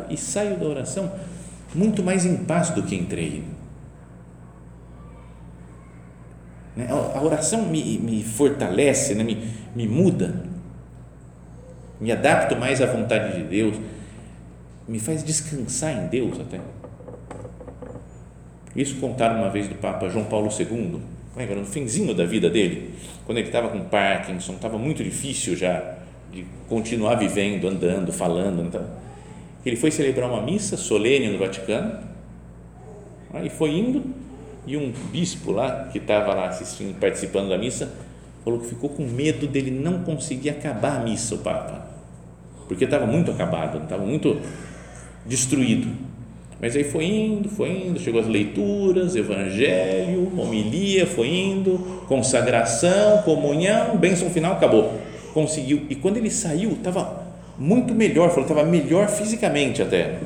E 0.08 0.16
saio 0.16 0.58
da 0.58 0.66
oração 0.66 1.10
muito 1.74 2.02
mais 2.02 2.24
em 2.24 2.36
paz 2.44 2.70
do 2.70 2.82
que 2.82 2.94
entrei. 2.94 3.44
Né? 6.76 6.86
A 6.90 7.20
oração 7.20 7.62
me, 7.62 7.98
me 7.98 8.22
fortalece, 8.22 9.14
né? 9.14 9.24
me, 9.24 9.52
me 9.74 9.88
muda, 9.88 10.44
me 12.00 12.12
adapto 12.12 12.54
mais 12.56 12.80
à 12.80 12.86
vontade 12.86 13.36
de 13.36 13.42
Deus, 13.42 13.76
me 14.86 15.00
faz 15.00 15.24
descansar 15.24 15.92
em 15.92 16.06
Deus 16.06 16.40
até. 16.40 16.60
Isso 18.76 18.96
contaram 19.00 19.38
uma 19.38 19.50
vez 19.50 19.66
do 19.66 19.74
Papa 19.74 20.08
João 20.08 20.26
Paulo 20.26 20.48
II, 20.48 21.00
lembra, 21.38 21.56
no 21.56 21.64
finzinho 21.64 22.14
da 22.14 22.24
vida 22.24 22.50
dele, 22.50 22.94
quando 23.24 23.38
ele 23.38 23.46
estava 23.46 23.68
com 23.68 23.80
Parkinson, 23.80 24.54
estava 24.54 24.76
muito 24.76 25.02
difícil 25.04 25.56
já 25.56 25.96
de 26.32 26.44
continuar 26.68 27.14
vivendo, 27.14 27.68
andando, 27.68 28.12
falando. 28.12 28.62
Então, 28.62 28.84
ele 29.64 29.76
foi 29.76 29.90
celebrar 29.90 30.28
uma 30.28 30.42
missa 30.42 30.76
solene 30.76 31.28
no 31.28 31.38
Vaticano, 31.38 32.00
e 33.42 33.48
foi 33.48 33.70
indo, 33.70 34.02
e 34.66 34.76
um 34.76 34.92
bispo 35.12 35.52
lá, 35.52 35.88
que 35.92 35.98
estava 35.98 36.34
lá 36.34 36.48
assistindo, 36.48 36.98
participando 36.98 37.48
da 37.48 37.56
missa, 37.56 37.92
falou 38.44 38.58
que 38.60 38.66
ficou 38.66 38.90
com 38.90 39.04
medo 39.04 39.46
dele 39.46 39.70
não 39.70 40.02
conseguir 40.02 40.50
acabar 40.50 41.00
a 41.00 41.04
missa, 41.04 41.34
o 41.34 41.38
Papa, 41.38 41.86
porque 42.66 42.84
estava 42.84 43.06
muito 43.06 43.30
acabado, 43.30 43.82
estava 43.82 44.04
muito 44.04 44.40
destruído 45.24 46.07
mas 46.60 46.74
aí 46.74 46.82
foi 46.82 47.04
indo, 47.04 47.48
foi 47.48 47.70
indo, 47.70 48.00
chegou 48.00 48.20
as 48.20 48.26
leituras, 48.26 49.14
evangelho, 49.14 50.32
homilia, 50.36 51.06
foi 51.06 51.28
indo, 51.28 52.02
consagração, 52.08 53.22
comunhão, 53.22 53.96
bênção 53.96 54.28
final, 54.28 54.54
acabou. 54.54 54.92
Conseguiu. 55.32 55.82
E 55.88 55.94
quando 55.94 56.16
ele 56.16 56.30
saiu, 56.30 56.72
estava 56.72 57.26
muito 57.56 57.94
melhor, 57.94 58.30
falou, 58.30 58.42
estava 58.42 58.64
melhor 58.64 59.08
fisicamente 59.08 59.80
até. 59.82 60.18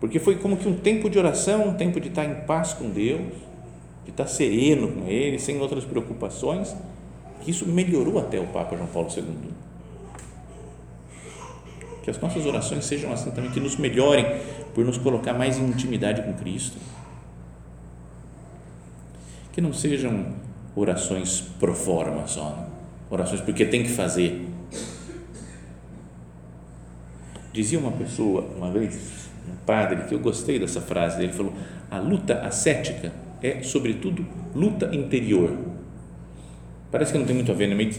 Porque 0.00 0.18
foi 0.18 0.36
como 0.36 0.58
que 0.58 0.68
um 0.68 0.74
tempo 0.74 1.08
de 1.08 1.18
oração, 1.18 1.68
um 1.68 1.74
tempo 1.74 1.98
de 1.98 2.08
estar 2.08 2.26
em 2.26 2.34
paz 2.46 2.74
com 2.74 2.90
Deus, 2.90 3.22
de 4.04 4.10
estar 4.10 4.26
sereno 4.26 4.88
com 4.88 5.08
Ele, 5.08 5.38
sem 5.38 5.58
outras 5.60 5.84
preocupações, 5.84 6.76
que 7.40 7.50
isso 7.50 7.66
melhorou 7.66 8.18
até 8.18 8.38
o 8.38 8.44
Papa 8.48 8.76
João 8.76 8.88
Paulo 8.88 9.08
II. 9.16 9.24
Que 12.04 12.10
as 12.10 12.20
nossas 12.20 12.44
orações 12.44 12.84
sejam 12.84 13.10
assim 13.10 13.30
também, 13.30 13.50
que 13.50 13.58
nos 13.58 13.78
melhorem 13.78 14.26
por 14.74 14.84
nos 14.84 14.98
colocar 14.98 15.32
mais 15.32 15.58
em 15.58 15.64
intimidade 15.64 16.20
com 16.20 16.34
Cristo. 16.34 16.76
Que 19.54 19.60
não 19.62 19.72
sejam 19.72 20.34
orações 20.76 21.40
pro 21.58 21.74
forma 21.74 22.26
só, 22.26 22.50
né? 22.50 22.66
orações 23.08 23.40
porque 23.40 23.64
tem 23.64 23.82
que 23.82 23.88
fazer. 23.88 24.46
Dizia 27.54 27.78
uma 27.78 27.92
pessoa 27.92 28.42
uma 28.54 28.70
vez, 28.70 29.30
um 29.50 29.56
padre, 29.64 30.04
que 30.06 30.14
eu 30.14 30.18
gostei 30.18 30.58
dessa 30.58 30.82
frase, 30.82 31.22
ele 31.22 31.32
falou: 31.32 31.54
a 31.90 31.98
luta 31.98 32.40
ascética 32.40 33.14
é, 33.42 33.62
sobretudo, 33.62 34.26
luta 34.54 34.94
interior. 34.94 35.56
Parece 36.90 37.12
que 37.12 37.18
não 37.18 37.24
tem 37.24 37.34
muito 37.34 37.50
a 37.50 37.54
ver, 37.54 37.70
é 37.70 37.74
meio, 37.74 37.94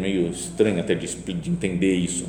meio 0.00 0.30
estranho 0.30 0.80
até 0.80 0.94
de, 0.94 1.06
de 1.06 1.50
entender 1.50 1.94
isso 1.94 2.26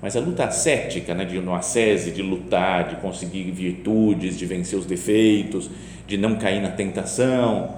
mas 0.00 0.16
a 0.16 0.20
luta 0.20 0.44
ascética, 0.44 1.14
né, 1.14 1.24
de 1.24 1.40
no 1.40 1.54
ascese, 1.54 2.10
de 2.10 2.22
lutar, 2.22 2.88
de 2.88 2.96
conseguir 2.96 3.50
virtudes, 3.50 4.36
de 4.36 4.44
vencer 4.44 4.78
os 4.78 4.86
defeitos, 4.86 5.70
de 6.06 6.16
não 6.18 6.36
cair 6.36 6.60
na 6.60 6.70
tentação, 6.70 7.76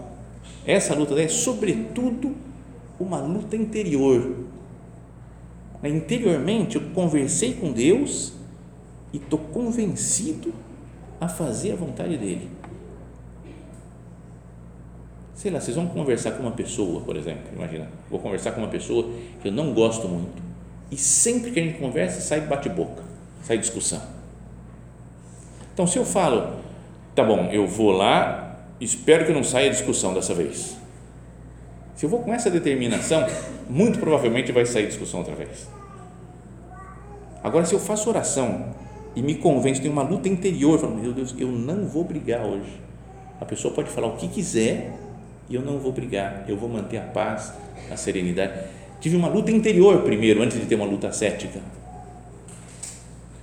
essa 0.66 0.94
luta 0.94 1.18
é 1.20 1.28
sobretudo 1.28 2.35
uma 2.98 3.18
luta 3.18 3.57
interior. 3.57 4.37
Interiormente 5.83 6.76
eu 6.76 6.83
conversei 6.92 7.54
com 7.54 7.72
Deus 7.72 8.33
e 9.12 9.18
estou 9.18 9.38
convencido 9.38 10.52
a 11.20 11.28
fazer 11.28 11.72
a 11.72 11.76
vontade 11.76 12.18
dele. 12.18 12.48
Sei 15.35 15.52
lá, 15.52 15.61
vocês 15.61 15.76
vão 15.76 15.87
conversar 15.87 16.33
com 16.33 16.42
uma 16.42 16.50
pessoa, 16.50 17.00
por 17.00 17.16
exemplo, 17.16 17.44
imagina, 17.54 17.88
vou 18.11 18.18
conversar 18.18 18.50
com 18.50 18.61
uma 18.61 18.68
pessoa 18.68 19.09
que 19.40 19.46
eu 19.46 19.52
não 19.52 19.72
gosto 19.72 20.09
muito 20.09 20.47
e 20.90 20.96
sempre 20.96 21.51
que 21.51 21.61
a 21.61 21.62
gente 21.62 21.79
conversa, 21.79 22.20
sai 22.20 22.40
bate-boca, 22.40 23.03
sai 23.42 23.59
discussão. 23.59 24.01
Então, 25.74 25.87
se 25.87 25.98
eu 25.98 26.05
falo, 26.05 26.57
tá 27.14 27.22
bom, 27.22 27.48
eu 27.53 27.66
vou 27.66 27.92
lá, 27.92 28.59
espero 28.81 29.27
que 29.27 29.33
não 29.33 29.44
saia 29.44 29.70
discussão 29.70 30.14
dessa 30.14 30.35
vez. 30.35 30.77
Se 31.94 32.07
eu 32.07 32.11
vou 32.11 32.20
com 32.20 32.33
essa 32.33 32.51
determinação, 32.51 33.27
muito 33.68 33.98
provavelmente 33.98 34.51
vai 34.53 34.64
sair 34.64 34.87
discussão 34.87 35.20
outra 35.20 35.35
vez. 35.35 35.68
Agora, 37.42 37.64
se 37.64 37.74
eu 37.74 37.81
faço 37.81 38.09
oração 38.09 38.74
e 39.14 39.22
me 39.22 39.35
convenço, 39.35 39.83
tem 39.83 39.90
uma 39.90 40.03
luta 40.03 40.29
interior, 40.29 40.79
falo, 40.79 40.96
meu 40.96 41.12
Deus, 41.12 41.35
eu 41.38 41.48
não 41.48 41.87
vou 41.87 42.05
brigar 42.05 42.44
hoje. 42.44 42.81
A 43.40 43.44
pessoa 43.44 43.74
pode 43.74 43.90
falar 43.90 44.09
o 44.09 44.16
que 44.16 44.29
quiser 44.29 44.92
e 45.48 45.55
eu 45.55 45.62
não 45.62 45.79
vou 45.79 45.92
brigar, 45.92 46.44
eu 46.48 46.57
vou 46.57 46.68
manter 46.68 46.98
a 46.98 47.03
paz, 47.03 47.53
a 47.90 47.96
serenidade 47.96 48.53
Tive 49.00 49.16
uma 49.16 49.28
luta 49.28 49.50
interior 49.50 50.02
primeiro, 50.02 50.42
antes 50.42 50.58
de 50.58 50.66
ter 50.66 50.74
uma 50.74 50.84
luta 50.84 51.12
cética. 51.12 51.61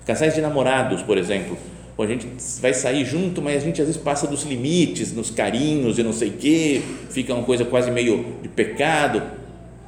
Casais 0.06 0.36
de 0.36 0.42
namorados, 0.42 1.02
por 1.02 1.18
exemplo, 1.18 1.58
a 1.98 2.06
gente 2.06 2.28
vai 2.60 2.74
sair 2.74 3.06
junto, 3.06 3.42
mas 3.42 3.64
a 3.64 3.66
gente 3.66 3.82
às 3.82 3.88
vezes 3.88 4.02
passa 4.02 4.28
dos 4.28 4.44
limites, 4.44 5.14
nos 5.14 5.32
carinhos 5.32 5.98
e 5.98 6.04
não 6.04 6.12
sei 6.12 6.30
o 6.30 6.34
quê, 6.34 6.82
fica 7.10 7.34
uma 7.34 7.44
coisa 7.44 7.64
quase 7.64 7.90
meio 7.90 8.36
de 8.42 8.50
pecado. 8.50 9.24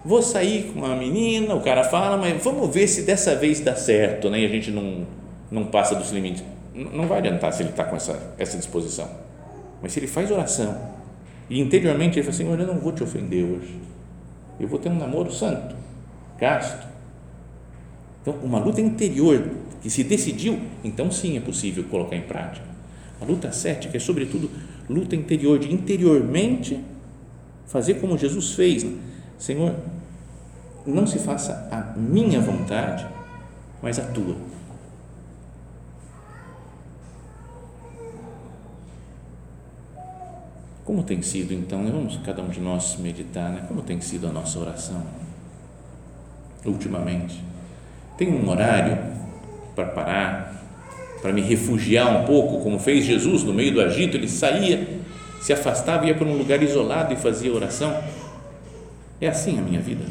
Vou 0.06 0.22
sair 0.22 0.72
com 0.72 0.80
uma 0.80 0.96
menina, 0.96 1.54
o 1.54 1.62
cara 1.62 1.84
fala, 1.84 2.16
mas 2.16 2.42
vamos 2.42 2.74
ver 2.74 2.88
se 2.88 3.02
dessa 3.02 3.36
vez 3.36 3.60
dá 3.60 3.76
certo, 3.76 4.30
né? 4.30 4.40
E 4.40 4.46
a 4.46 4.50
gente 4.50 4.72
não, 4.72 5.06
não 5.52 5.66
passa 5.66 5.96
dos 5.96 6.12
limites. 6.12 6.44
Não 6.74 7.08
vai 7.08 7.18
adiantar 7.18 7.52
se 7.52 7.62
ele 7.62 7.72
está 7.72 7.84
com 7.84 7.98
essa, 7.98 8.34
essa 8.38 8.58
disposição. 8.58 9.10
Mas 9.82 9.92
se 9.92 10.00
ele 10.00 10.08
faz 10.08 10.32
oração 10.32 10.78
e 11.50 11.60
interiormente 11.60 12.18
ele 12.18 12.24
fala 12.24 12.34
assim: 12.34 12.50
Olha, 12.50 12.62
eu 12.62 12.68
não 12.68 12.80
vou 12.80 12.94
te 12.94 13.04
ofender 13.04 13.44
hoje 13.44 13.88
eu 14.60 14.68
vou 14.68 14.80
ter 14.80 14.90
um 14.90 14.98
namoro 14.98 15.32
santo, 15.32 15.76
casto. 16.38 16.88
Então, 18.22 18.36
uma 18.44 18.60
luta 18.60 18.82
interior 18.82 19.52
que 19.82 19.90
se 19.90 20.04
decidiu, 20.04 20.60
então 20.84 21.12
sim 21.12 21.38
é 21.38 21.40
possível 21.40 21.84
colocar 21.86 22.16
em 22.16 22.24
prática. 22.24 22.66
A 23.22 23.26
luta 23.26 23.52
cética 23.52 23.98
é, 23.98 24.00
sobretudo, 24.00 24.50
luta 24.90 25.16
interior, 25.16 25.58
de 25.60 25.74
interiormente 25.74 26.80
fazer 27.66 27.96
como 27.96 28.18
Jesus 28.18 28.54
fez. 28.54 28.86
Senhor, 29.38 29.76
não 30.86 31.06
se 31.06 31.20
faça 31.20 31.68
a 31.72 31.98
minha 32.00 32.40
vontade, 32.40 33.06
mas 33.82 34.00
a 34.00 34.04
tua. 34.04 34.36
Como 40.88 41.04
tem 41.04 41.22
sido 41.22 41.54
então, 41.54 41.84
né? 41.84 41.92
vamos 41.94 42.18
cada 42.24 42.42
um 42.42 42.48
de 42.48 42.62
nós 42.62 42.96
meditar, 42.98 43.52
né? 43.52 43.66
como 43.68 43.82
tem 43.82 44.00
sido 44.00 44.26
a 44.26 44.32
nossa 44.32 44.58
oração 44.58 45.04
ultimamente? 46.64 47.44
Tem 48.18 48.30
um 48.30 48.50
horário 48.50 48.98
para 49.76 49.88
parar, 49.88 50.64
para 51.22 51.34
me 51.34 51.42
refugiar 51.42 52.22
um 52.22 52.24
pouco, 52.24 52.64
como 52.64 52.80
fez 52.80 53.04
Jesus 53.04 53.44
no 53.44 53.54
meio 53.54 53.74
do 53.74 53.82
agito, 53.82 54.16
ele 54.16 54.30
saía, 54.30 54.88
se 55.42 55.52
afastava, 55.52 56.06
ia 56.06 56.16
para 56.16 56.26
um 56.26 56.38
lugar 56.38 56.64
isolado 56.64 57.14
e 57.14 57.18
fazia 57.18 57.52
oração. 57.54 58.02
É 59.20 59.28
assim 59.28 59.60
a 59.60 59.62
minha 59.62 59.82
vida, 59.82 60.06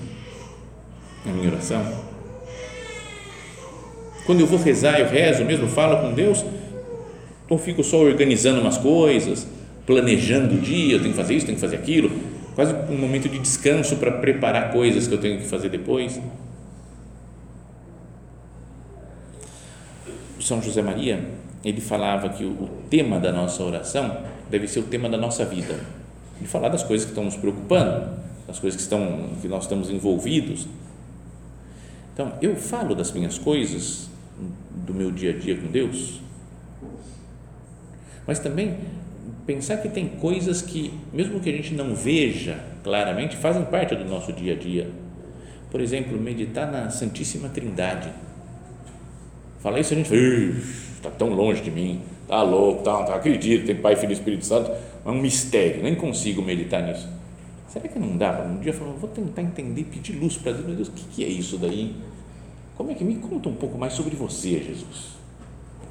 a 1.24 1.30
minha 1.30 1.48
oração. 1.48 1.82
Quando 4.26 4.40
eu 4.40 4.46
vou 4.46 4.58
rezar, 4.58 5.00
eu 5.00 5.08
rezo 5.08 5.42
mesmo, 5.42 5.68
falo 5.68 6.02
com 6.02 6.12
Deus, 6.12 6.44
ou 7.48 7.56
fico 7.56 7.82
só 7.82 7.96
organizando 7.96 8.60
umas 8.60 8.76
coisas, 8.76 9.55
planejando 9.86 10.56
o 10.56 10.58
dia, 10.58 10.96
eu 10.96 10.98
tenho 10.98 11.12
que 11.12 11.16
fazer 11.16 11.34
isso, 11.34 11.46
tenho 11.46 11.56
que 11.56 11.60
fazer 11.60 11.76
aquilo, 11.76 12.10
quase 12.54 12.74
um 12.90 12.98
momento 12.98 13.28
de 13.28 13.38
descanso 13.38 13.96
para 13.96 14.10
preparar 14.10 14.72
coisas 14.72 15.06
que 15.06 15.14
eu 15.14 15.18
tenho 15.18 15.38
que 15.38 15.46
fazer 15.46 15.68
depois. 15.68 16.20
São 20.40 20.60
José 20.60 20.82
Maria, 20.82 21.24
ele 21.64 21.80
falava 21.80 22.28
que 22.28 22.44
o 22.44 22.68
tema 22.90 23.18
da 23.18 23.32
nossa 23.32 23.62
oração 23.62 24.18
deve 24.50 24.68
ser 24.68 24.80
o 24.80 24.84
tema 24.84 25.08
da 25.08 25.16
nossa 25.16 25.44
vida, 25.44 25.80
de 26.40 26.46
falar 26.46 26.68
das 26.68 26.82
coisas 26.82 27.04
que 27.04 27.12
estão 27.12 27.24
nos 27.24 27.36
preocupando, 27.36 28.10
das 28.46 28.58
coisas 28.58 28.76
que 28.76 28.82
estão 28.82 29.30
que 29.40 29.48
nós 29.48 29.64
estamos 29.64 29.90
envolvidos. 29.90 30.68
Então, 32.14 32.32
eu 32.40 32.54
falo 32.56 32.94
das 32.94 33.12
minhas 33.12 33.38
coisas 33.38 34.08
do 34.86 34.94
meu 34.94 35.10
dia 35.10 35.30
a 35.30 35.38
dia 35.38 35.56
com 35.56 35.66
Deus, 35.66 36.20
mas 38.26 38.38
também 38.38 38.76
pensar 39.46 39.76
que 39.76 39.88
tem 39.88 40.08
coisas 40.08 40.60
que, 40.60 40.92
mesmo 41.12 41.38
que 41.38 41.48
a 41.48 41.52
gente 41.52 41.72
não 41.72 41.94
veja 41.94 42.58
claramente, 42.82 43.36
fazem 43.36 43.64
parte 43.64 43.94
do 43.94 44.04
nosso 44.04 44.32
dia 44.32 44.54
a 44.54 44.56
dia. 44.56 44.90
Por 45.70 45.80
exemplo, 45.80 46.20
meditar 46.20 46.70
na 46.70 46.90
Santíssima 46.90 47.48
Trindade. 47.48 48.10
Falar 49.60 49.80
isso 49.80 49.94
a 49.94 49.96
gente 49.96 50.14
está 50.94 51.10
tão 51.10 51.28
longe 51.28 51.62
de 51.62 51.70
mim, 51.70 52.02
está 52.22 52.42
louco, 52.42 52.82
tá, 52.82 53.04
tá, 53.04 53.14
acredito, 53.14 53.66
tem 53.66 53.76
Pai, 53.76 53.96
Filho 53.96 54.10
e 54.10 54.14
Espírito 54.14 54.44
Santo, 54.44 54.70
é 55.04 55.08
um 55.08 55.20
mistério, 55.20 55.82
nem 55.82 55.94
consigo 55.94 56.42
meditar 56.42 56.82
nisso. 56.82 57.08
Será 57.68 57.88
que 57.88 57.98
não 57.98 58.16
dá? 58.16 58.42
Um 58.42 58.58
dia 58.58 58.72
falar, 58.72 58.92
vou 58.92 59.08
tentar 59.08 59.42
entender, 59.42 59.84
pedir 59.84 60.14
luz 60.14 60.36
para 60.36 60.52
Deus, 60.52 60.66
meu 60.66 60.74
Deus, 60.74 60.88
o 60.88 60.92
que, 60.92 61.04
que 61.04 61.24
é 61.24 61.28
isso 61.28 61.58
daí? 61.58 61.94
Como 62.76 62.90
é 62.90 62.94
que 62.94 63.04
me 63.04 63.16
conta 63.16 63.48
um 63.48 63.54
pouco 63.54 63.78
mais 63.78 63.92
sobre 63.92 64.16
você, 64.16 64.58
Jesus? 64.58 65.16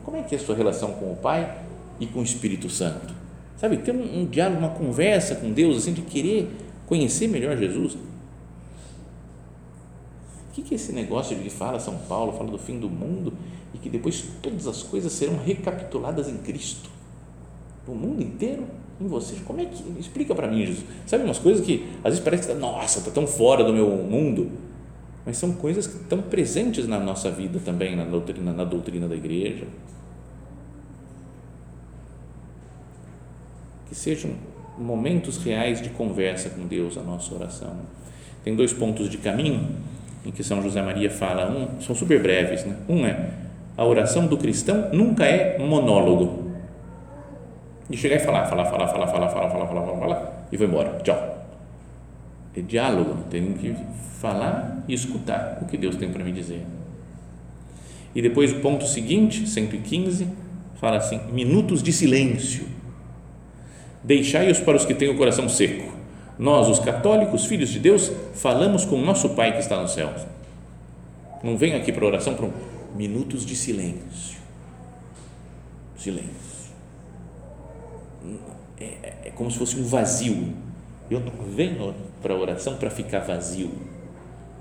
Como 0.04 0.18
é 0.18 0.24
que 0.24 0.36
é 0.36 0.38
a 0.38 0.42
sua 0.42 0.56
relação 0.56 0.94
com 0.94 1.12
o 1.12 1.16
Pai 1.16 1.58
e 2.00 2.06
com 2.06 2.20
o 2.20 2.24
Espírito 2.24 2.70
Santo? 2.70 3.15
Sabe, 3.58 3.78
ter 3.78 3.94
um, 3.94 4.22
um 4.22 4.26
diálogo, 4.26 4.60
uma 4.60 4.70
conversa 4.70 5.36
com 5.36 5.52
Deus, 5.52 5.78
assim, 5.78 5.94
de 5.94 6.02
querer 6.02 6.52
conhecer 6.86 7.28
melhor 7.28 7.58
Jesus. 7.58 7.94
O 7.94 7.98
que, 10.54 10.62
que 10.62 10.74
é 10.74 10.76
esse 10.76 10.92
negócio 10.92 11.36
de 11.36 11.44
que 11.44 11.50
fala 11.50 11.80
São 11.80 11.98
Paulo, 11.98 12.34
fala 12.34 12.52
do 12.52 12.58
fim 12.58 12.80
do 12.80 12.90
mundo 12.90 13.34
e 13.74 13.78
que 13.78 13.90
depois 13.90 14.24
todas 14.42 14.68
as 14.68 14.84
coisas 14.84 15.12
serão 15.12 15.38
recapituladas 15.38 16.30
em 16.30 16.38
Cristo? 16.38 16.90
O 17.88 17.94
mundo 17.94 18.22
inteiro 18.24 18.66
em 19.00 19.08
você. 19.08 19.36
Como 19.46 19.62
é 19.62 19.66
que. 19.66 19.84
Explica 20.00 20.34
para 20.34 20.48
mim, 20.48 20.66
Jesus. 20.66 20.86
Sabe 21.06 21.24
umas 21.24 21.40
coisas 21.40 21.66
que 21.66 21.86
às 21.98 22.12
vezes 22.12 22.20
parece 22.20 22.48
que, 22.48 22.54
tá, 22.54 22.60
nossa, 22.60 23.00
está 23.00 23.12
tão 23.12 23.28
fora 23.28 23.64
do 23.64 23.74
meu 23.74 23.90
mundo, 23.90 24.50
mas 25.26 25.38
são 25.38 25.54
coisas 25.54 25.88
que 25.88 25.98
estão 25.98 26.22
presentes 26.22 26.88
na 26.88 27.00
nossa 27.00 27.30
vida 27.30 27.60
também, 27.64 27.96
na 27.96 28.06
doutrina, 28.06 28.54
na 28.54 28.64
doutrina 28.64 29.08
da 29.08 29.16
igreja. 29.16 29.66
Que 33.88 33.96
sejam 33.96 34.32
momentos 34.78 35.38
reais 35.38 35.82
de 35.82 35.90
conversa 35.90 36.50
com 36.50 36.66
Deus 36.68 36.98
a 36.98 37.02
nossa 37.02 37.34
oração. 37.34 37.76
Tem 38.44 38.56
dois 38.56 38.74
pontos 38.74 39.10
de 39.10 39.18
caminho 39.18 39.70
em 40.26 40.32
que 40.32 40.44
São 40.44 40.62
José 40.62 40.82
Maria 40.82 41.10
fala, 41.10 41.50
um, 41.50 41.82
são 41.82 41.96
super 41.96 42.22
breves, 42.22 42.66
né? 42.66 42.76
Um 42.90 43.06
é 43.06 43.30
a 43.78 43.84
oração 43.84 44.26
do 44.26 44.38
cristão 44.38 44.90
nunca 44.94 45.26
é 45.26 45.60
monólogo. 45.60 46.46
De 47.90 47.98
chegar 47.98 48.16
e 48.16 48.20
falar, 48.20 48.46
falar, 48.46 48.66
falar, 48.66 48.88
falar, 48.88 49.08
falar, 49.08 49.30
falar, 49.30 49.50
falar, 49.50 49.68
falar, 49.68 49.86
falar, 49.86 50.00
falar 50.00 50.48
e 50.52 50.58
vou 50.58 50.68
embora. 50.68 51.00
Tchau. 51.04 51.48
É 52.56 52.62
diálogo, 52.62 53.18
tem 53.30 53.54
que 53.54 53.76
falar 54.20 54.84
e 54.88 54.94
escutar 54.94 55.60
o 55.62 55.66
que 55.66 55.78
Deus 55.78 55.98
tem 55.98 56.10
para 56.10 56.24
me 56.24 56.32
dizer. 56.32 56.66
E 58.16 58.22
depois 58.22 58.54
o 58.54 58.62
ponto 58.62 58.88
seguinte, 58.88 59.48
115, 59.48 60.28
fala 60.76 60.98
assim: 60.98 61.20
minutos 61.34 61.84
de 61.84 61.92
silêncio 61.92 62.66
Deixai-os 64.06 64.60
para 64.60 64.78
os 64.78 64.86
que 64.86 64.94
têm 64.94 65.10
o 65.10 65.18
coração 65.18 65.50
seco. 65.50 65.92
Nós, 66.38 66.70
os 66.70 66.80
católicos, 66.80 67.46
filhos 67.46 67.70
de 67.70 67.80
Deus, 67.80 68.12
falamos 68.36 68.86
com 68.86 68.98
o 68.98 69.04
nosso 69.04 69.30
Pai 69.30 69.54
que 69.54 69.60
está 69.60 69.82
nos 69.82 69.94
céus. 69.94 70.22
Não 71.44 71.58
venho 71.58 71.76
aqui 71.76 71.92
para 71.92 72.06
oração 72.06 72.36
para 72.36 72.46
um, 72.46 72.54
minutos 72.96 73.44
de 73.44 73.56
silêncio. 73.56 74.38
silêncio. 75.98 76.30
É, 78.80 79.14
é 79.26 79.32
como 79.34 79.50
se 79.50 79.58
fosse 79.58 79.76
um 79.80 79.84
vazio. 79.84 80.54
Eu 81.10 81.20
não 81.20 81.32
venho 81.50 81.96
para 82.22 82.36
a 82.36 82.38
oração 82.38 82.76
para 82.78 82.92
ficar 82.92 83.22
vazio, 83.22 83.72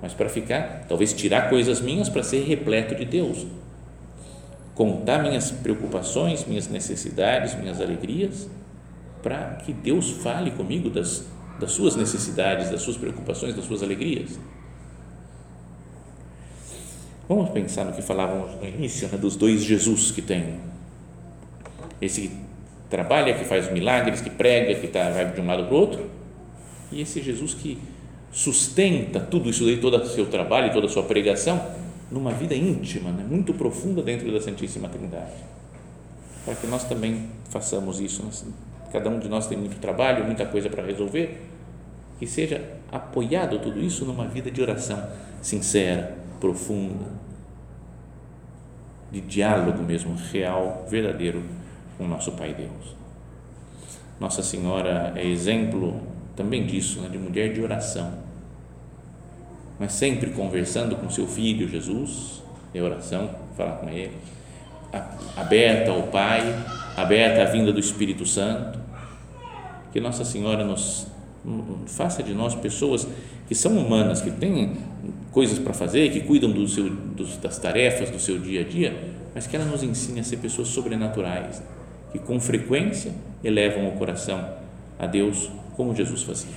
mas 0.00 0.14
para 0.14 0.28
ficar, 0.28 0.86
talvez 0.88 1.12
tirar 1.12 1.50
coisas 1.50 1.82
minhas 1.82 2.08
para 2.08 2.22
ser 2.22 2.44
repleto 2.44 2.94
de 2.94 3.04
Deus. 3.04 3.46
Contar 4.74 5.22
minhas 5.22 5.50
preocupações, 5.50 6.46
minhas 6.46 6.66
necessidades, 6.68 7.54
minhas 7.54 7.80
alegrias, 7.80 8.48
para 9.24 9.56
que 9.64 9.72
Deus 9.72 10.10
fale 10.10 10.50
comigo 10.50 10.90
das, 10.90 11.24
das 11.58 11.72
suas 11.72 11.96
necessidades, 11.96 12.70
das 12.70 12.82
suas 12.82 12.98
preocupações, 12.98 13.56
das 13.56 13.64
suas 13.64 13.82
alegrias. 13.82 14.38
Vamos 17.26 17.48
pensar 17.48 17.86
no 17.86 17.94
que 17.94 18.02
falávamos 18.02 18.54
no 18.60 18.68
início, 18.68 19.08
né, 19.08 19.16
dos 19.16 19.34
dois 19.34 19.64
Jesus 19.64 20.10
que 20.10 20.20
tem. 20.20 20.60
Esse 22.02 22.28
que 22.28 22.36
trabalha, 22.90 23.32
que 23.32 23.46
faz 23.46 23.72
milagres, 23.72 24.20
que 24.20 24.28
prega, 24.28 24.78
que 24.78 24.88
tá, 24.88 25.08
vai 25.08 25.32
de 25.32 25.40
um 25.40 25.46
lado 25.46 25.64
para 25.64 25.74
o 25.74 25.78
outro, 25.78 26.10
e 26.92 27.00
esse 27.00 27.22
Jesus 27.22 27.54
que 27.54 27.78
sustenta 28.30 29.20
tudo 29.20 29.48
isso 29.48 29.64
aí, 29.64 29.78
todo 29.78 29.96
o 29.96 30.06
seu 30.06 30.26
trabalho, 30.26 30.70
toda 30.70 30.86
a 30.86 30.90
sua 30.90 31.04
pregação, 31.04 31.64
numa 32.10 32.32
vida 32.32 32.54
íntima, 32.54 33.10
né, 33.10 33.24
muito 33.26 33.54
profunda 33.54 34.02
dentro 34.02 34.30
da 34.30 34.38
Santíssima 34.38 34.90
Trindade. 34.90 35.32
Para 36.44 36.54
que 36.56 36.66
nós 36.66 36.84
também 36.84 37.30
façamos 37.48 38.00
isso. 38.00 38.22
Cada 38.94 39.10
um 39.10 39.18
de 39.18 39.28
nós 39.28 39.48
tem 39.48 39.58
muito 39.58 39.80
trabalho, 39.80 40.24
muita 40.24 40.46
coisa 40.46 40.70
para 40.70 40.80
resolver, 40.84 41.42
que 42.16 42.28
seja 42.28 42.62
apoiado 42.92 43.58
tudo 43.58 43.80
isso 43.80 44.04
numa 44.04 44.24
vida 44.24 44.52
de 44.52 44.62
oração 44.62 45.04
sincera, 45.42 46.16
profunda, 46.38 47.06
de 49.10 49.20
diálogo 49.20 49.82
mesmo, 49.82 50.14
real, 50.30 50.86
verdadeiro 50.88 51.42
com 51.98 52.04
o 52.04 52.06
nosso 52.06 52.30
Pai 52.32 52.54
Deus. 52.54 52.94
Nossa 54.20 54.44
Senhora 54.44 55.12
é 55.16 55.26
exemplo 55.26 56.00
também 56.36 56.64
disso, 56.64 57.00
né, 57.00 57.08
de 57.08 57.18
mulher 57.18 57.52
de 57.52 57.60
oração, 57.60 58.14
mas 59.76 59.92
sempre 59.92 60.30
conversando 60.30 60.94
com 60.94 61.10
seu 61.10 61.26
filho 61.26 61.66
Jesus, 61.66 62.44
em 62.72 62.80
oração, 62.80 63.28
falar 63.56 63.78
com 63.78 63.88
ele, 63.88 64.16
aberta 65.36 65.90
ao 65.90 66.04
Pai, 66.04 66.42
aberta 66.96 67.42
à 67.42 67.46
vinda 67.46 67.72
do 67.72 67.80
Espírito 67.80 68.24
Santo, 68.24 68.83
que 69.94 70.00
Nossa 70.00 70.24
Senhora 70.24 70.64
nos 70.64 71.06
faça 71.86 72.20
de 72.20 72.34
nós 72.34 72.52
pessoas 72.56 73.06
que 73.46 73.54
são 73.54 73.78
humanas, 73.78 74.20
que 74.20 74.30
têm 74.32 74.76
coisas 75.30 75.56
para 75.56 75.72
fazer, 75.72 76.10
que 76.10 76.20
cuidam 76.20 76.50
do 76.50 76.66
seu, 76.66 76.90
dos, 76.90 77.36
das 77.36 77.58
tarefas 77.58 78.10
do 78.10 78.18
seu 78.18 78.36
dia 78.36 78.62
a 78.62 78.64
dia, 78.64 79.14
mas 79.32 79.46
que 79.46 79.54
ela 79.54 79.64
nos 79.64 79.84
ensine 79.84 80.18
a 80.18 80.24
ser 80.24 80.38
pessoas 80.38 80.66
sobrenaturais, 80.66 81.62
que 82.10 82.18
com 82.18 82.40
frequência 82.40 83.12
elevam 83.44 83.88
o 83.88 83.92
coração 83.92 84.44
a 84.98 85.06
Deus 85.06 85.48
como 85.76 85.94
Jesus 85.94 86.24
fazia. 86.24 86.56